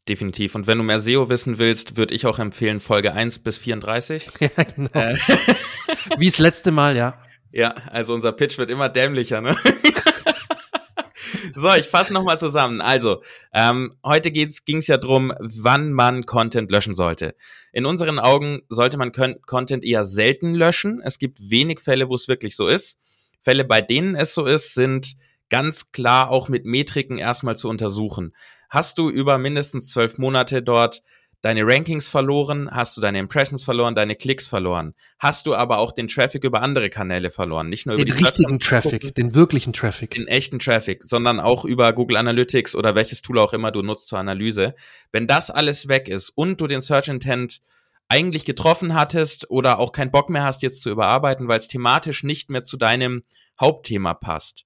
Definitiv. 0.08 0.56
Und 0.56 0.66
wenn 0.66 0.80
du 0.80 0.84
mehr 0.84 1.00
SEO 1.00 1.30
wissen 1.30 1.60
willst, 1.60 1.96
würde 1.96 2.16
ich 2.16 2.26
auch 2.26 2.40
empfehlen 2.40 2.80
Folge 2.80 3.14
1 3.14 3.40
bis 3.40 3.58
34. 3.58 4.32
Ja, 4.40 4.64
genau. 4.64 4.90
Äh. 4.94 5.16
Wie 6.18 6.28
das 6.28 6.40
letzte 6.40 6.72
Mal, 6.72 6.98
ja. 6.98 7.14
Ja, 7.52 7.76
also 7.88 8.14
unser 8.14 8.32
Pitch 8.32 8.58
wird 8.58 8.72
immer 8.72 8.90
dämlicher, 8.90 9.42
ne? 9.42 9.56
so, 11.56 11.74
ich 11.76 11.86
fasse 11.86 12.14
nochmal 12.14 12.40
zusammen. 12.40 12.82
Also, 12.82 13.22
ähm, 13.54 13.96
heute 14.04 14.32
ging 14.32 14.48
es 14.48 14.88
ja 14.88 14.98
drum, 14.98 15.34
wann 15.40 15.92
man 15.92 16.26
Content 16.26 16.72
löschen 16.72 16.96
sollte. 16.96 17.36
In 17.72 17.86
unseren 17.86 18.20
Augen 18.20 18.62
sollte 18.70 18.98
man 18.98 19.12
Content 19.12 19.86
eher 19.86 20.04
selten 20.04 20.56
löschen. 20.56 21.02
Es 21.04 21.20
gibt 21.20 21.52
wenig 21.52 21.80
Fälle, 21.80 22.10
wo 22.10 22.16
es 22.16 22.28
wirklich 22.28 22.56
so 22.56 22.68
ist. 22.68 22.98
Fälle, 23.42 23.66
bei 23.66 23.82
denen 23.82 24.16
es 24.16 24.34
so 24.34 24.46
ist, 24.46 24.74
sind 24.74 25.16
ganz 25.50 25.92
klar 25.92 26.30
auch 26.30 26.50
mit 26.50 26.66
Metriken 26.66 27.18
erstmal 27.18 27.56
zu 27.56 27.70
untersuchen. 27.70 28.34
Hast 28.72 28.98
du 28.98 29.10
über 29.10 29.38
mindestens 29.38 29.92
zwölf 29.92 30.18
Monate 30.18 30.64
dort 30.64 31.04
deine 31.42 31.66
Rankings 31.66 32.08
verloren, 32.08 32.70
hast 32.72 32.96
du 32.96 33.02
deine 33.02 33.20
Impressions 33.20 33.66
verloren, 33.66 33.96
deine 33.96 34.16
Klicks 34.16 34.48
verloren. 34.48 34.94
Hast 35.20 35.46
du 35.46 35.56
aber 35.56 35.80
auch 35.80 35.92
den 35.92 36.08
Traffic 36.08 36.46
über 36.46 36.62
andere 36.62 36.90
Kanäle 36.90 37.32
verloren, 37.32 37.68
nicht 37.68 37.86
nur 37.86 37.98
den 37.98 38.08
über 38.08 38.16
die 38.16 38.24
richtigen 38.24 38.60
Traffic, 38.60 39.14
den 39.16 39.36
wirklichen 39.36 39.74
Traffic. 39.74 40.12
Den 40.12 40.28
echten 40.28 40.60
Traffic, 40.60 41.04
sondern 41.04 41.42
auch 41.42 41.66
über 41.66 41.92
Google 41.92 42.16
Analytics 42.16 42.74
oder 42.74 42.96
welches 42.96 43.22
Tool 43.22 43.40
auch 43.40 43.52
immer 43.52 43.72
du 43.72 43.82
nutzt 43.82 44.08
zur 44.08 44.20
Analyse. 44.20 44.74
Wenn 45.12 45.28
das 45.28 45.50
alles 45.50 45.90
weg 45.90 46.08
ist 46.08 46.30
und 46.30 46.62
du 46.62 46.68
den 46.68 46.80
Search 46.80 47.10
Intent 47.10 47.60
eigentlich 48.08 48.46
getroffen 48.46 48.94
hattest 48.94 49.50
oder 49.50 49.80
auch 49.80 49.92
keinen 49.92 50.12
Bock 50.12 50.30
mehr 50.30 50.44
hast, 50.44 50.62
jetzt 50.62 50.82
zu 50.82 50.90
überarbeiten, 50.92 51.50
weil 51.50 51.58
es 51.58 51.68
thematisch 51.68 52.24
nicht 52.24 52.50
mehr 52.50 52.64
zu 52.64 52.78
deinem 52.78 53.22
Hauptthema 53.60 54.14
passt, 54.14 54.66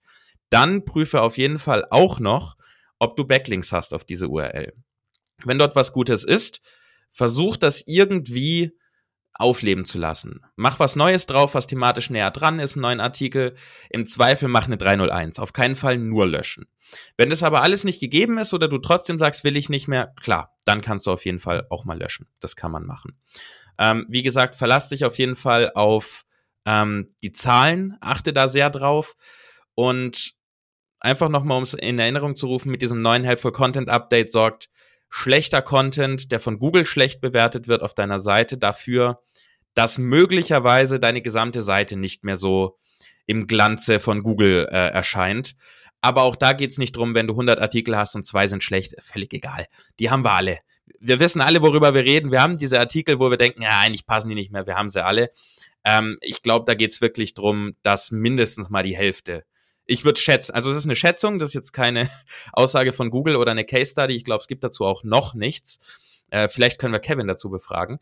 dann 0.49 0.85
prüfe 0.85 1.21
auf 1.21 1.37
jeden 1.37 1.57
Fall 1.57 1.87
auch 1.89 2.19
noch, 2.19 2.55
ob 3.05 3.15
du 3.15 3.25
Backlinks 3.25 3.71
hast 3.71 3.93
auf 3.93 4.03
diese 4.03 4.27
URL. 4.27 4.73
Wenn 5.43 5.59
dort 5.59 5.75
was 5.75 5.91
Gutes 5.91 6.23
ist, 6.23 6.61
versuch 7.11 7.57
das 7.57 7.83
irgendwie 7.85 8.77
aufleben 9.37 9.85
zu 9.85 9.99
lassen. 9.99 10.41
Mach 10.55 10.79
was 10.79 10.95
Neues 10.95 11.25
drauf, 11.25 11.55
was 11.55 11.67
thematisch 11.67 12.09
näher 12.09 12.31
dran 12.31 12.59
ist, 12.59 12.75
einen 12.75 12.83
neuen 12.83 12.99
Artikel. 13.01 13.55
Im 13.89 14.05
Zweifel 14.05 14.47
mach 14.47 14.65
eine 14.65 14.77
301. 14.77 15.39
Auf 15.39 15.51
keinen 15.51 15.75
Fall 15.75 15.97
nur 15.97 16.25
löschen. 16.25 16.67
Wenn 17.17 17.29
das 17.29 17.43
aber 17.43 17.61
alles 17.61 17.83
nicht 17.83 17.99
gegeben 17.99 18.37
ist 18.37 18.53
oder 18.53 18.69
du 18.69 18.77
trotzdem 18.77 19.19
sagst, 19.19 19.43
will 19.43 19.57
ich 19.57 19.67
nicht 19.67 19.87
mehr, 19.87 20.13
klar, 20.21 20.55
dann 20.63 20.81
kannst 20.81 21.05
du 21.05 21.11
auf 21.11 21.25
jeden 21.25 21.39
Fall 21.39 21.67
auch 21.69 21.83
mal 21.83 21.97
löschen. 21.97 22.27
Das 22.39 22.55
kann 22.55 22.71
man 22.71 22.85
machen. 22.85 23.19
Ähm, 23.77 24.05
wie 24.07 24.23
gesagt, 24.23 24.55
verlass 24.55 24.87
dich 24.87 25.03
auf 25.03 25.17
jeden 25.17 25.35
Fall 25.35 25.71
auf 25.75 26.25
ähm, 26.65 27.09
die 27.21 27.33
Zahlen, 27.33 27.97
achte 27.99 28.31
da 28.31 28.47
sehr 28.47 28.69
drauf 28.69 29.15
und 29.75 30.34
einfach 31.05 31.29
nochmal, 31.29 31.57
um 31.57 31.63
es 31.63 31.73
in 31.73 31.99
Erinnerung 31.99 32.35
zu 32.35 32.47
rufen, 32.47 32.71
mit 32.71 32.81
diesem 32.81 33.01
neuen 33.01 33.23
Helpful 33.23 33.51
Content 33.51 33.89
Update 33.89 34.31
sorgt 34.31 34.69
schlechter 35.09 35.61
Content, 35.61 36.31
der 36.31 36.39
von 36.39 36.57
Google 36.57 36.85
schlecht 36.85 37.21
bewertet 37.21 37.67
wird 37.67 37.83
auf 37.83 37.93
deiner 37.93 38.19
Seite, 38.19 38.57
dafür, 38.57 39.21
dass 39.75 39.97
möglicherweise 39.97 40.99
deine 40.99 41.21
gesamte 41.21 41.61
Seite 41.61 41.95
nicht 41.95 42.23
mehr 42.23 42.35
so 42.35 42.75
im 43.27 43.47
Glanze 43.47 43.99
von 43.99 44.23
Google 44.23 44.67
äh, 44.69 44.89
erscheint. 44.89 45.55
Aber 46.01 46.23
auch 46.23 46.35
da 46.35 46.53
geht's 46.53 46.77
nicht 46.77 46.95
drum, 46.95 47.15
wenn 47.15 47.27
du 47.27 47.33
100 47.33 47.59
Artikel 47.59 47.95
hast 47.95 48.15
und 48.15 48.23
zwei 48.23 48.47
sind 48.47 48.63
schlecht, 48.63 48.95
völlig 49.01 49.33
egal. 49.33 49.65
Die 49.99 50.09
haben 50.09 50.23
wir 50.23 50.31
alle. 50.31 50.59
Wir 50.99 51.19
wissen 51.19 51.41
alle, 51.41 51.61
worüber 51.61 51.93
wir 51.93 52.03
reden. 52.03 52.31
Wir 52.31 52.41
haben 52.41 52.57
diese 52.57 52.79
Artikel, 52.79 53.19
wo 53.19 53.29
wir 53.29 53.37
denken, 53.37 53.61
ja, 53.61 53.79
eigentlich 53.79 54.05
passen 54.05 54.29
die 54.29 54.35
nicht 54.35 54.51
mehr. 54.51 54.67
Wir 54.67 54.75
haben 54.75 54.89
sie 54.89 55.03
alle. 55.03 55.31
Ähm, 55.83 56.17
ich 56.21 56.41
glaube, 56.41 56.65
da 56.65 56.73
geht's 56.73 57.01
wirklich 57.01 57.33
drum, 57.33 57.75
dass 57.83 58.11
mindestens 58.11 58.69
mal 58.69 58.83
die 58.83 58.95
Hälfte. 58.95 59.45
Ich 59.85 60.03
würde 60.03 60.19
schätzen, 60.19 60.53
also 60.53 60.71
es 60.71 60.77
ist 60.77 60.85
eine 60.85 60.95
Schätzung, 60.95 61.37
das 61.39 61.49
ist 61.49 61.53
jetzt 61.53 61.73
keine 61.73 62.09
Aussage 62.53 62.93
von 62.93 63.09
Google 63.09 63.35
oder 63.35 63.51
eine 63.51 63.65
Case 63.65 63.91
Study. 63.91 64.15
Ich 64.15 64.25
glaube, 64.25 64.41
es 64.41 64.47
gibt 64.47 64.63
dazu 64.63 64.85
auch 64.85 65.03
noch 65.03 65.33
nichts. 65.33 65.79
Äh, 66.29 66.47
vielleicht 66.47 66.79
können 66.79 66.93
wir 66.93 66.99
Kevin 66.99 67.27
dazu 67.27 67.49
befragen. 67.49 67.99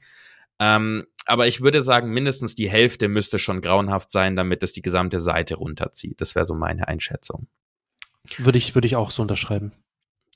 Ähm, 0.60 1.06
aber 1.26 1.48
ich 1.48 1.62
würde 1.62 1.82
sagen, 1.82 2.12
mindestens 2.12 2.56
die 2.56 2.70
Hälfte 2.70 3.08
müsste 3.08 3.40
schon 3.40 3.62
grauenhaft 3.62 4.12
sein, 4.12 4.36
damit 4.36 4.64
es 4.64 4.74
die 4.74 4.82
gesamte 4.82 5.20
Seite 5.20 5.56
runterzieht. 5.56 6.22
Das 6.22 6.36
wäre 6.36 6.46
so 6.46 6.54
meine 6.54 6.88
Einschätzung. 6.88 7.48
Würde 8.38 8.58
ich, 8.58 8.76
würde 8.76 8.88
ich 8.88 8.96
auch 8.96 9.12
so 9.12 9.22
unterschreiben. 9.22 9.74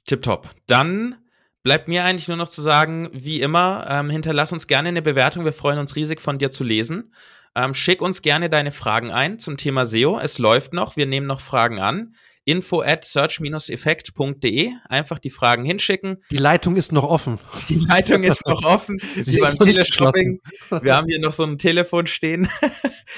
Tipptopp. 0.05 0.49
Dann 0.65 1.15
bleibt 1.63 1.88
mir 1.88 2.03
eigentlich 2.03 2.27
nur 2.27 2.38
noch 2.38 2.49
zu 2.49 2.62
sagen, 2.62 3.10
wie 3.13 3.41
immer, 3.41 3.86
ähm, 3.89 4.10
hinterlass 4.10 4.53
uns 4.53 4.67
gerne 4.67 4.89
eine 4.89 5.01
Bewertung. 5.01 5.45
Wir 5.45 5.53
freuen 5.53 5.79
uns 5.79 5.95
riesig 5.95 6.21
von 6.21 6.38
dir 6.38 6.51
zu 6.51 6.63
lesen. 6.63 7.13
Ähm, 7.57 7.73
schick 7.73 8.03
uns 8.03 8.21
gerne 8.21 8.51
deine 8.51 8.71
Fragen 8.71 9.09
ein 9.09 9.39
zum 9.39 9.57
Thema 9.57 9.87
SEO. 9.87 10.19
Es 10.19 10.37
läuft 10.37 10.73
noch. 10.73 10.95
Wir 10.95 11.07
nehmen 11.07 11.25
noch 11.25 11.39
Fragen 11.39 11.79
an. 11.79 12.13
Info 12.45 12.81
at 12.81 13.03
search-effekt.de. 13.03 14.71
Einfach 14.87 15.17
die 15.17 15.31
Fragen 15.31 15.65
hinschicken. 15.65 16.21
Die 16.29 16.37
Leitung 16.37 16.75
ist 16.75 16.91
noch 16.91 17.03
offen. 17.03 17.39
Die 17.67 17.79
Leitung 17.79 18.21
ist 18.21 18.45
noch 18.45 18.63
offen. 18.63 19.01
Sie 19.15 19.39
beim 19.39 19.57
Teleshopping. 19.57 20.39
Wir 20.69 20.95
haben 20.95 21.07
hier 21.07 21.19
noch 21.19 21.33
so 21.33 21.43
ein 21.43 21.57
Telefon 21.57 22.05
stehen. 22.05 22.47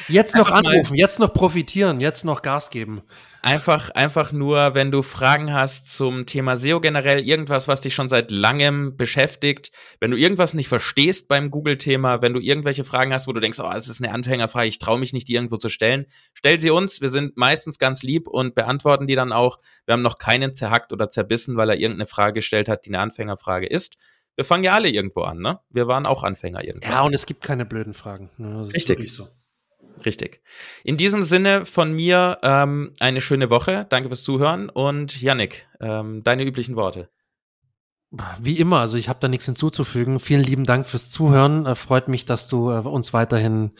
Jetzt 0.08 0.36
noch 0.36 0.49
anrufen, 0.49 0.95
jetzt 0.95 1.19
noch 1.19 1.34
profitieren, 1.34 1.99
jetzt 1.99 2.23
noch 2.23 2.41
Gas 2.41 2.69
geben. 2.69 3.02
Einfach, 3.41 3.89
einfach 3.91 4.34
nur, 4.34 4.75
wenn 4.75 4.91
du 4.91 5.02
Fragen 5.02 5.54
hast 5.54 5.93
zum 5.93 6.25
Thema 6.25 6.58
SEO 6.58 6.82
generell, 6.82 7.25
irgendwas, 7.25 7.69
was 7.69 7.82
dich 7.82 7.95
schon 7.95 8.10
seit 8.10 8.32
langem 8.32 8.97
beschäftigt, 8.97 9.71
wenn 10.02 10.12
du 10.12 10.17
irgendwas 10.17 10.54
nicht 10.54 10.67
verstehst 10.67 11.30
beim 11.30 11.49
Google-Thema, 11.49 12.21
wenn 12.21 12.34
du 12.34 12.41
irgendwelche 12.41 12.84
Fragen 12.84 13.13
hast, 13.13 13.28
wo 13.28 13.32
du 13.32 13.39
denkst, 13.39 13.60
oh, 13.60 13.71
es 13.73 13.88
ist 13.88 14.04
eine 14.04 14.13
Anfängerfrage, 14.13 14.67
ich 14.67 14.80
traue 14.80 14.99
mich 14.99 15.13
nicht, 15.13 15.30
die 15.30 15.36
irgendwo 15.36 15.56
zu 15.56 15.69
stellen, 15.69 16.06
stell 16.34 16.60
sie 16.60 16.69
uns. 16.69 16.99
Wir 16.99 17.10
sind 17.10 17.38
meistens 17.38 17.80
ganz 17.80 18.04
lieb 18.04 18.28
und 18.28 18.56
beantworten 18.56 19.08
die 19.08 19.15
dann 19.15 19.32
auch. 19.32 19.60
Wir 19.86 19.93
haben 19.93 20.02
noch 20.02 20.17
keinen 20.17 20.54
zerhackt 20.54 20.91
oder 20.91 21.10
zerbissen, 21.10 21.56
weil 21.56 21.69
er 21.69 21.80
irgendeine 21.80 22.08
Frage 22.08 22.34
gestellt 22.34 22.67
hat, 22.67 22.86
die 22.86 22.89
eine 22.89 22.99
Anfängerfrage 22.99 23.67
ist. 23.67 23.95
Wir 24.36 24.45
fangen 24.45 24.63
ja 24.63 24.73
alle 24.73 24.89
irgendwo 24.89 25.21
an, 25.21 25.39
ne? 25.39 25.60
Wir 25.69 25.88
waren 25.88 26.06
auch 26.06 26.23
Anfänger 26.23 26.63
irgendwo. 26.63 26.88
Ja, 26.88 27.02
und 27.02 27.13
es 27.13 27.25
gibt 27.25 27.41
keine 27.41 27.65
blöden 27.65 27.93
Fragen. 27.93 28.30
Ne? 28.38 28.69
Richtig. 28.73 29.12
So. 29.12 29.28
Richtig. 30.06 30.42
In 30.84 30.98
diesem 30.98 31.24
Sinne 31.24 31.66
von 31.66 31.94
mir 31.94 32.38
ähm, 32.42 32.94
eine 33.00 33.22
schöne 33.22 33.50
Woche. 33.50 33.86
Danke 33.90 34.10
fürs 34.10 34.24
Zuhören 34.24 34.70
und 34.70 35.22
Yannick, 35.22 35.68
ähm, 35.80 36.24
deine 36.24 36.44
üblichen 36.44 36.76
Worte. 36.76 37.10
Wie 38.40 38.58
immer, 38.58 38.80
also 38.80 38.98
ich 38.98 39.08
habe 39.08 39.20
da 39.20 39.28
nichts 39.28 39.46
hinzuzufügen. 39.46 40.20
Vielen 40.20 40.42
lieben 40.42 40.66
Dank 40.66 40.88
fürs 40.88 41.12
Zuhören. 41.12 41.68
Äh, 41.68 41.76
freut 41.76 42.08
mich, 42.08 42.26
dass 42.26 42.48
du 42.48 42.72
äh, 42.72 42.80
uns 42.80 43.14
weiterhin 43.14 43.72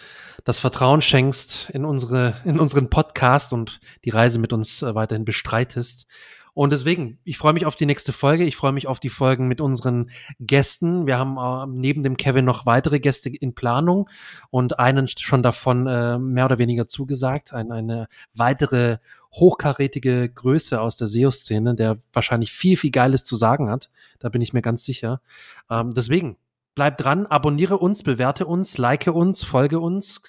das 0.46 0.60
Vertrauen 0.60 1.02
schenkst 1.02 1.72
in 1.72 1.84
unsere 1.84 2.36
in 2.46 2.60
unseren 2.60 2.92
Podcast 2.92 3.54
und 3.54 3.80
die 4.06 4.12
Reise 4.12 4.38
mit 4.38 4.54
uns 4.54 4.84
äh, 4.84 4.94
weiterhin 4.94 5.26
bestreitest. 5.26 6.06
Und 6.54 6.72
deswegen, 6.72 7.20
ich 7.24 7.38
freue 7.38 7.54
mich 7.54 7.66
auf 7.66 7.76
die 7.76 7.86
nächste 7.86 8.14
Folge. 8.14 8.46
Ich 8.46 8.56
freue 8.56 8.72
mich 8.72 8.88
auf 8.88 9.00
die 9.00 9.10
Folgen 9.10 9.48
mit 9.48 9.62
unseren 9.62 10.10
Gästen. 10.40 11.08
Wir 11.08 11.18
haben 11.18 11.38
äh, 11.38 11.72
neben 11.74 12.04
dem 12.04 12.18
Kevin 12.18 12.46
noch 12.46 12.66
weitere 12.66 13.00
Gäste 13.00 13.30
in 13.30 13.54
Planung 13.54 14.10
und 14.50 14.80
einen 14.80 15.08
schon 15.08 15.44
davon 15.44 15.88
äh, 15.88 16.18
mehr 16.20 16.46
oder 16.46 16.58
weniger 16.58 16.88
zugesagt. 16.88 17.54
Ein, 17.54 17.72
eine 17.72 18.08
weitere 18.34 18.98
hochkarätige 19.34 20.30
Größe 20.30 20.82
aus 20.82 20.98
der 20.98 21.08
SEO-Szene, 21.08 21.76
der 21.76 22.00
wahrscheinlich 22.14 22.52
viel, 22.52 22.78
viel 22.78 22.92
Geiles 22.92 23.24
zu 23.24 23.36
sagen 23.36 23.70
hat. 23.70 23.90
Da 24.20 24.30
bin 24.30 24.42
ich 24.42 24.54
mir 24.54 24.62
ganz 24.62 24.84
sicher. 24.84 25.22
Ähm, 25.70 25.94
deswegen, 25.94 26.38
bleib 26.76 26.98
dran, 26.98 27.26
abonniere 27.26 27.78
uns, 27.78 28.04
bewerte 28.04 28.46
uns, 28.46 28.78
like 28.78 29.08
uns, 29.08 29.44
folge 29.44 29.80
uns 29.80 30.22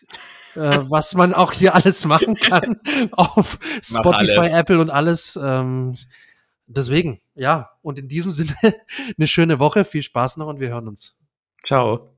äh, 0.56 0.78
was 0.88 1.14
man 1.14 1.34
auch 1.34 1.52
hier 1.52 1.74
alles 1.74 2.04
machen 2.04 2.34
kann 2.34 2.80
auf 3.12 3.58
Spotify, 3.82 4.56
Apple 4.56 4.80
und 4.80 4.90
alles. 4.90 5.38
Ähm, 5.40 5.94
deswegen, 6.66 7.20
ja, 7.34 7.70
und 7.82 7.98
in 7.98 8.08
diesem 8.08 8.32
Sinne 8.32 8.54
eine 9.16 9.26
schöne 9.26 9.58
Woche, 9.58 9.84
viel 9.84 10.02
Spaß 10.02 10.36
noch 10.36 10.48
und 10.48 10.60
wir 10.60 10.68
hören 10.68 10.88
uns. 10.88 11.16
Ciao. 11.66 12.16